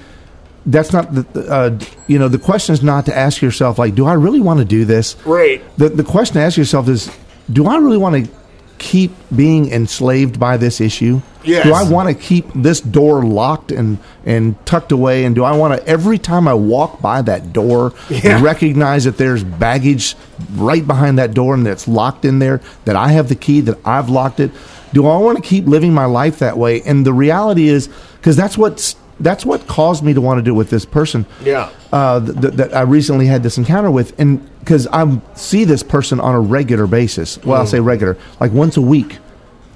that's 0.67 0.93
not 0.93 1.15
the 1.15 1.23
the, 1.23 1.53
uh, 1.53 1.79
you 2.07 2.19
know 2.19 2.29
the 2.29 2.39
question 2.39 2.73
is 2.73 2.83
not 2.83 3.07
to 3.07 3.17
ask 3.17 3.43
yourself 3.43 3.79
like, 3.79 3.95
do 3.95 4.07
I 4.07 4.15
really 4.15 4.41
want 4.41 4.59
to 4.59 4.65
do 4.65 4.85
this? 4.85 5.17
Right. 5.25 5.63
The 5.77 5.89
the 5.89 6.05
question 6.05 6.35
to 6.35 6.41
ask 6.41 6.57
yourself 6.57 6.89
is, 6.89 7.11
do 7.53 7.67
I 7.67 7.77
really 7.77 7.99
want 7.99 8.25
to 8.27 8.40
keep 8.81 9.13
being 9.37 9.71
enslaved 9.71 10.41
by 10.41 10.57
this 10.57 10.81
issue? 10.81 11.21
Yes. 11.45 11.65
Do 11.65 11.73
I 11.73 11.89
want 11.89 12.09
to 12.09 12.15
keep 12.15 12.47
this 12.55 12.81
door 12.81 13.23
locked 13.23 13.71
and 13.71 13.99
and 14.27 14.55
tucked 14.67 14.91
away? 14.91 15.25
And 15.25 15.35
do 15.35 15.45
I 15.45 15.57
want 15.57 15.79
to 15.79 15.87
every 15.89 16.19
time 16.19 16.49
I 16.49 16.55
walk 16.55 17.01
by 17.01 17.23
that 17.23 17.53
door 17.53 17.93
Yeah. 18.09 18.43
recognize 18.43 19.05
that 19.05 19.17
there's 19.19 19.45
baggage 19.45 20.17
right 20.55 20.85
behind 20.87 21.19
that 21.19 21.33
door 21.35 21.55
and 21.55 21.65
that's 21.65 21.87
locked 21.87 22.25
in 22.25 22.41
there? 22.41 22.61
That 22.87 22.97
I 22.97 23.09
have 23.09 23.29
the 23.29 23.37
key, 23.37 23.61
that 23.63 23.79
I've 23.85 24.09
locked 24.09 24.41
it. 24.41 24.51
Do 24.93 25.07
I 25.07 25.17
want 25.19 25.37
to 25.37 25.43
keep 25.43 25.67
living 25.67 25.95
my 25.95 26.07
life 26.07 26.41
that 26.41 26.59
way? 26.59 26.83
And 26.83 27.07
the 27.07 27.13
reality 27.13 27.69
is, 27.69 27.89
because 28.17 28.37
that's 28.37 28.59
what's 28.59 28.97
that's 29.21 29.45
what 29.47 29.67
caused 29.67 30.03
me 30.03 30.13
to 30.15 30.21
want 30.21 30.39
to 30.39 30.43
do 30.43 30.51
it 30.51 30.57
with 30.57 30.71
this 30.71 30.85
person 30.85 31.27
Yeah. 31.45 31.69
uh, 31.93 32.21
th- 32.25 32.41
th- 32.41 32.55
that 32.55 32.75
I 32.75 32.81
recently 32.83 33.27
had 33.27 33.43
this 33.43 33.59
encounter 33.59 33.91
with, 33.91 34.19
and 34.19 34.41
because 34.61 34.87
I 34.93 35.21
see 35.35 35.65
this 35.65 35.83
person 35.83 36.19
on 36.21 36.35
a 36.35 36.41
regular 36.41 36.87
basis. 36.87 37.39
Well, 37.45 37.61
I'll 37.61 37.67
say 37.67 37.81
regular, 37.81 38.17
like 38.41 38.53
once 38.53 38.77
a 38.77 38.83
week. 38.83 39.19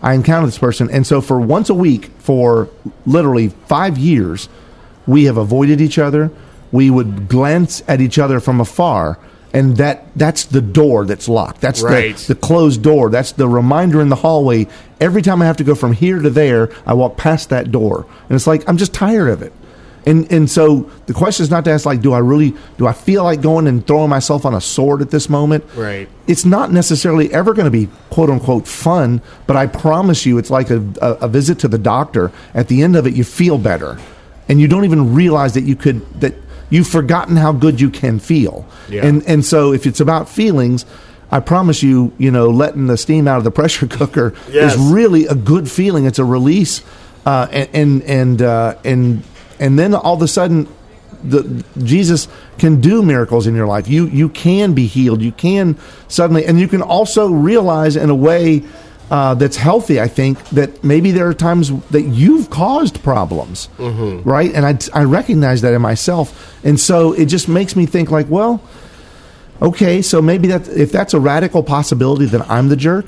I 0.02 0.12
encounter 0.12 0.44
this 0.46 0.59
person, 0.59 0.90
and 0.90 1.07
so 1.07 1.22
for 1.22 1.40
once 1.40 1.70
a 1.70 1.74
week 1.74 2.11
for 2.18 2.68
literally 3.07 3.48
five 3.68 3.96
years, 3.96 4.50
we 5.07 5.24
have 5.24 5.38
avoided 5.38 5.80
each 5.80 5.98
other. 5.98 6.30
We 6.72 6.90
would 6.90 7.26
glance 7.28 7.83
at 7.88 8.02
each 8.02 8.18
other 8.18 8.38
from 8.40 8.61
afar, 8.61 9.18
and 9.54 9.76
that 9.78 10.04
that's 10.16 10.44
the 10.44 10.60
door 10.60 11.06
that's 11.06 11.28
locked. 11.28 11.60
That's 11.62 11.80
Right. 11.80 12.16
the, 12.16 12.34
the 12.34 12.40
closed 12.40 12.82
door. 12.82 13.08
That's 13.08 13.32
the 13.32 13.48
reminder 13.48 14.02
in 14.02 14.08
the 14.10 14.16
hallway. 14.16 14.66
Every 15.00 15.22
time 15.22 15.40
I 15.40 15.46
have 15.46 15.56
to 15.58 15.64
go 15.64 15.74
from 15.74 15.92
here 15.94 16.18
to 16.18 16.28
there, 16.28 16.70
I 16.86 16.92
walk 16.94 17.16
past 17.16 17.48
that 17.50 17.70
door, 17.70 18.04
and 18.28 18.36
it's 18.36 18.46
like 18.46 18.68
I'm 18.68 18.76
just 18.76 18.92
tired 18.92 19.28
of 19.30 19.40
it. 19.40 19.52
And 20.06 20.30
and 20.30 20.50
so 20.50 20.90
the 21.06 21.14
question 21.14 21.44
is 21.44 21.50
not 21.50 21.64
to 21.64 21.70
ask 21.70 21.86
like, 21.86 22.02
do 22.02 22.12
I 22.12 22.18
really 22.18 22.54
do 22.76 22.86
I 22.86 22.92
feel 22.92 23.24
like 23.24 23.40
going 23.40 23.66
and 23.66 23.86
throwing 23.86 24.10
myself 24.10 24.44
on 24.44 24.52
a 24.54 24.60
sword 24.60 25.00
at 25.00 25.10
this 25.10 25.30
moment? 25.30 25.64
Right. 25.74 26.08
It's 26.26 26.44
not 26.44 26.70
necessarily 26.72 27.32
ever 27.32 27.54
going 27.54 27.64
to 27.64 27.70
be 27.70 27.88
quote 28.10 28.28
unquote 28.28 28.66
fun, 28.68 29.22
but 29.46 29.56
I 29.56 29.66
promise 29.66 30.26
you, 30.26 30.36
it's 30.36 30.50
like 30.50 30.68
a, 30.70 30.84
a, 31.00 31.12
a 31.22 31.28
visit 31.28 31.58
to 31.60 31.68
the 31.68 31.78
doctor. 31.78 32.32
At 32.52 32.68
the 32.68 32.82
end 32.82 32.96
of 32.96 33.06
it, 33.06 33.14
you 33.14 33.24
feel 33.24 33.56
better, 33.56 33.98
and 34.48 34.60
you 34.60 34.68
don't 34.68 34.84
even 34.84 35.14
realize 35.14 35.54
that 35.54 35.62
you 35.64 35.74
could 35.76 36.02
that 36.20 36.34
you've 36.74 36.88
forgotten 36.88 37.37
how 37.37 37.52
good 37.52 37.80
you 37.80 37.90
can 37.90 38.18
feel. 38.18 38.66
Yeah. 38.88 39.06
And 39.06 39.22
and 39.26 39.44
so 39.44 39.72
if 39.72 39.87
it's 39.87 40.00
about 40.00 40.28
feelings. 40.28 40.84
I 41.30 41.40
promise 41.40 41.82
you, 41.82 42.12
you 42.18 42.30
know, 42.30 42.48
letting 42.50 42.87
the 42.87 42.96
steam 42.96 43.26
out 43.26 43.38
of 43.38 43.44
the 43.44 43.50
pressure 43.50 43.87
cooker 43.98 44.34
Yes. 44.52 44.74
is 44.74 44.80
really 44.80 45.26
a 45.26 45.34
good 45.34 45.68
feeling. 45.68 46.04
It's 46.06 46.20
a 46.20 46.24
release, 46.24 46.82
uh, 47.26 47.48
and 47.50 47.68
and 47.74 48.02
and, 48.02 48.42
uh, 48.42 48.74
and 48.84 49.22
and 49.58 49.76
then 49.78 49.94
all 49.94 50.14
of 50.14 50.22
a 50.22 50.28
sudden, 50.28 50.68
the 51.24 51.64
Jesus 51.82 52.28
can 52.58 52.80
do 52.80 53.02
miracles 53.02 53.46
in 53.48 53.54
your 53.56 53.66
life. 53.66 53.88
You 53.88 54.06
you 54.06 54.28
can 54.28 54.74
be 54.74 54.87
healed. 54.87 55.22
You 55.22 55.32
can 55.32 55.76
suddenly, 56.08 56.44
and 56.46 56.60
you 56.60 56.68
can 56.68 56.82
also 56.82 57.26
realize 57.32 57.96
in 57.96 58.10
a 58.10 58.14
way 58.14 58.62
uh, 59.10 59.34
that's 59.34 59.56
healthy. 59.56 60.00
I 60.00 60.08
think 60.08 60.42
that 60.50 60.82
maybe 60.82 61.10
there 61.10 61.28
are 61.28 61.34
times 61.34 61.70
that 61.90 62.02
you've 62.02 62.50
caused 62.50 63.02
problems, 63.02 63.68
right? 63.78 64.52
And 64.54 64.64
I 64.66 64.78
I 64.98 65.04
recognize 65.04 65.60
that 65.62 65.72
in 65.74 65.82
myself, 65.82 66.54
and 66.64 66.78
so 66.80 67.12
it 67.12 67.26
just 67.26 67.48
makes 67.48 67.76
me 67.76 67.86
think 67.86 68.10
like, 68.10 68.28
well. 68.30 68.60
Okay, 69.62 70.02
so 70.02 70.20
maybe 70.20 70.48
that 70.48 70.68
if 70.68 70.90
that's 70.90 71.14
a 71.14 71.20
radical 71.20 71.62
possibility, 71.62 72.26
then 72.26 72.42
I'm 72.48 72.68
the 72.68 72.76
jerk. 72.76 73.06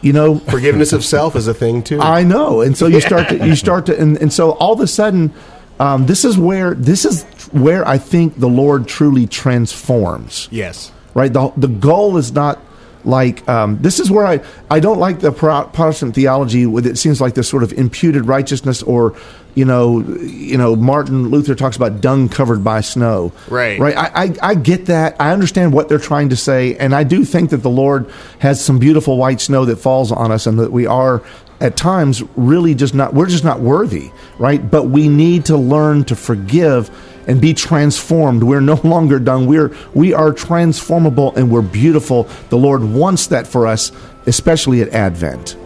You 0.00 0.12
know, 0.12 0.38
Forgiveness 0.48 0.92
of 0.92 1.04
self 1.04 1.34
is 1.34 1.48
a 1.48 1.52
thing 1.54 1.82
too. 1.82 2.00
I 2.00 2.22
know, 2.22 2.60
and 2.60 2.76
so 2.76 2.86
you 2.86 3.00
start 3.10 3.28
to 3.30 3.44
you 3.44 3.56
start 3.56 3.86
to, 3.86 3.98
and, 4.00 4.16
and 4.18 4.32
so 4.32 4.52
all 4.52 4.72
of 4.72 4.80
a 4.80 4.86
sudden, 4.86 5.34
um, 5.80 6.06
this 6.06 6.24
is 6.24 6.38
where 6.38 6.72
this 6.74 7.04
is 7.04 7.24
where 7.52 7.86
I 7.86 7.98
think 7.98 8.38
the 8.38 8.48
Lord 8.48 8.86
truly 8.86 9.26
transforms. 9.26 10.48
yes. 10.52 10.92
Right, 11.14 11.32
the 11.32 11.52
the 11.56 11.68
goal 11.68 12.16
is 12.16 12.32
not 12.32 12.60
like 13.04 13.46
um, 13.48 13.78
this 13.80 14.00
is 14.00 14.10
where 14.10 14.26
I 14.26 14.40
I 14.70 14.80
don't 14.80 14.98
like 14.98 15.20
the 15.20 15.32
Protestant 15.32 16.14
theology 16.14 16.66
with 16.66 16.86
it 16.86 16.98
seems 16.98 17.20
like 17.20 17.34
this 17.34 17.48
sort 17.48 17.62
of 17.62 17.72
imputed 17.72 18.26
righteousness 18.26 18.82
or 18.82 19.14
you 19.54 19.64
know 19.64 20.00
you 20.00 20.56
know 20.56 20.74
Martin 20.74 21.28
Luther 21.28 21.54
talks 21.54 21.76
about 21.76 22.00
dung 22.00 22.28
covered 22.28 22.64
by 22.64 22.80
snow. 22.80 23.32
Right. 23.48 23.78
Right. 23.78 23.96
I, 23.96 24.24
I, 24.24 24.34
I 24.42 24.54
get 24.54 24.86
that. 24.86 25.16
I 25.20 25.32
understand 25.32 25.72
what 25.72 25.88
they're 25.88 25.98
trying 25.98 26.30
to 26.30 26.36
say, 26.36 26.76
and 26.76 26.94
I 26.94 27.04
do 27.04 27.24
think 27.24 27.50
that 27.50 27.58
the 27.58 27.70
Lord 27.70 28.10
has 28.38 28.64
some 28.64 28.78
beautiful 28.78 29.16
white 29.16 29.40
snow 29.40 29.64
that 29.66 29.76
falls 29.76 30.10
on 30.10 30.32
us, 30.32 30.46
and 30.46 30.58
that 30.58 30.72
we 30.72 30.86
are 30.86 31.22
at 31.60 31.76
times 31.76 32.22
really 32.36 32.74
just 32.74 32.94
not. 32.94 33.14
We're 33.14 33.26
just 33.26 33.44
not 33.44 33.60
worthy, 33.60 34.10
right? 34.38 34.70
But 34.70 34.84
we 34.84 35.08
need 35.08 35.46
to 35.46 35.56
learn 35.56 36.04
to 36.04 36.16
forgive 36.16 36.90
and 37.26 37.40
be 37.40 37.54
transformed. 37.54 38.42
We're 38.42 38.60
no 38.60 38.74
longer 38.84 39.18
done. 39.18 39.46
We're 39.46 39.74
we 39.94 40.12
are 40.12 40.32
transformable 40.32 41.34
and 41.36 41.50
we're 41.50 41.62
beautiful. 41.62 42.24
The 42.50 42.58
Lord 42.58 42.82
wants 42.84 43.28
that 43.28 43.46
for 43.46 43.66
us, 43.66 43.92
especially 44.26 44.82
at 44.82 44.88
Advent. 44.90 45.56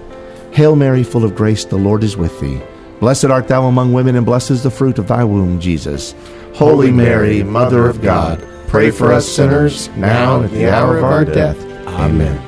Hail 0.53 0.77
Mary, 0.77 1.05
full 1.05 1.25
of 1.25 1.35
grace, 1.35 1.65
the 1.65 1.77
Lord 1.77 2.03
is 2.03 2.17
with 2.17 2.39
thee. 2.41 2.61
Blessed 3.01 3.27
art 3.27 3.47
thou 3.47 3.67
among 3.67 3.93
women, 3.93 4.17
and 4.17 4.27
blessed 4.27 4.51
is 4.51 4.63
the 4.63 4.71
fruit 4.71 4.99
of 4.99 5.07
thy 5.07 5.23
womb, 5.23 5.61
Jesus. 5.61 6.15
Holy 6.55 6.91
Mary, 6.91 7.45
Mother 7.45 7.87
of 7.87 8.03
God, 8.03 8.45
pray 8.67 8.91
for 8.91 9.13
us 9.13 9.29
sinners, 9.29 9.89
now 9.91 10.37
and 10.37 10.47
at 10.47 10.51
the 10.51 10.69
hour 10.69 10.99
of 10.99 11.05
our 11.05 11.25
death. 11.25 11.57
Amen. 11.87 12.48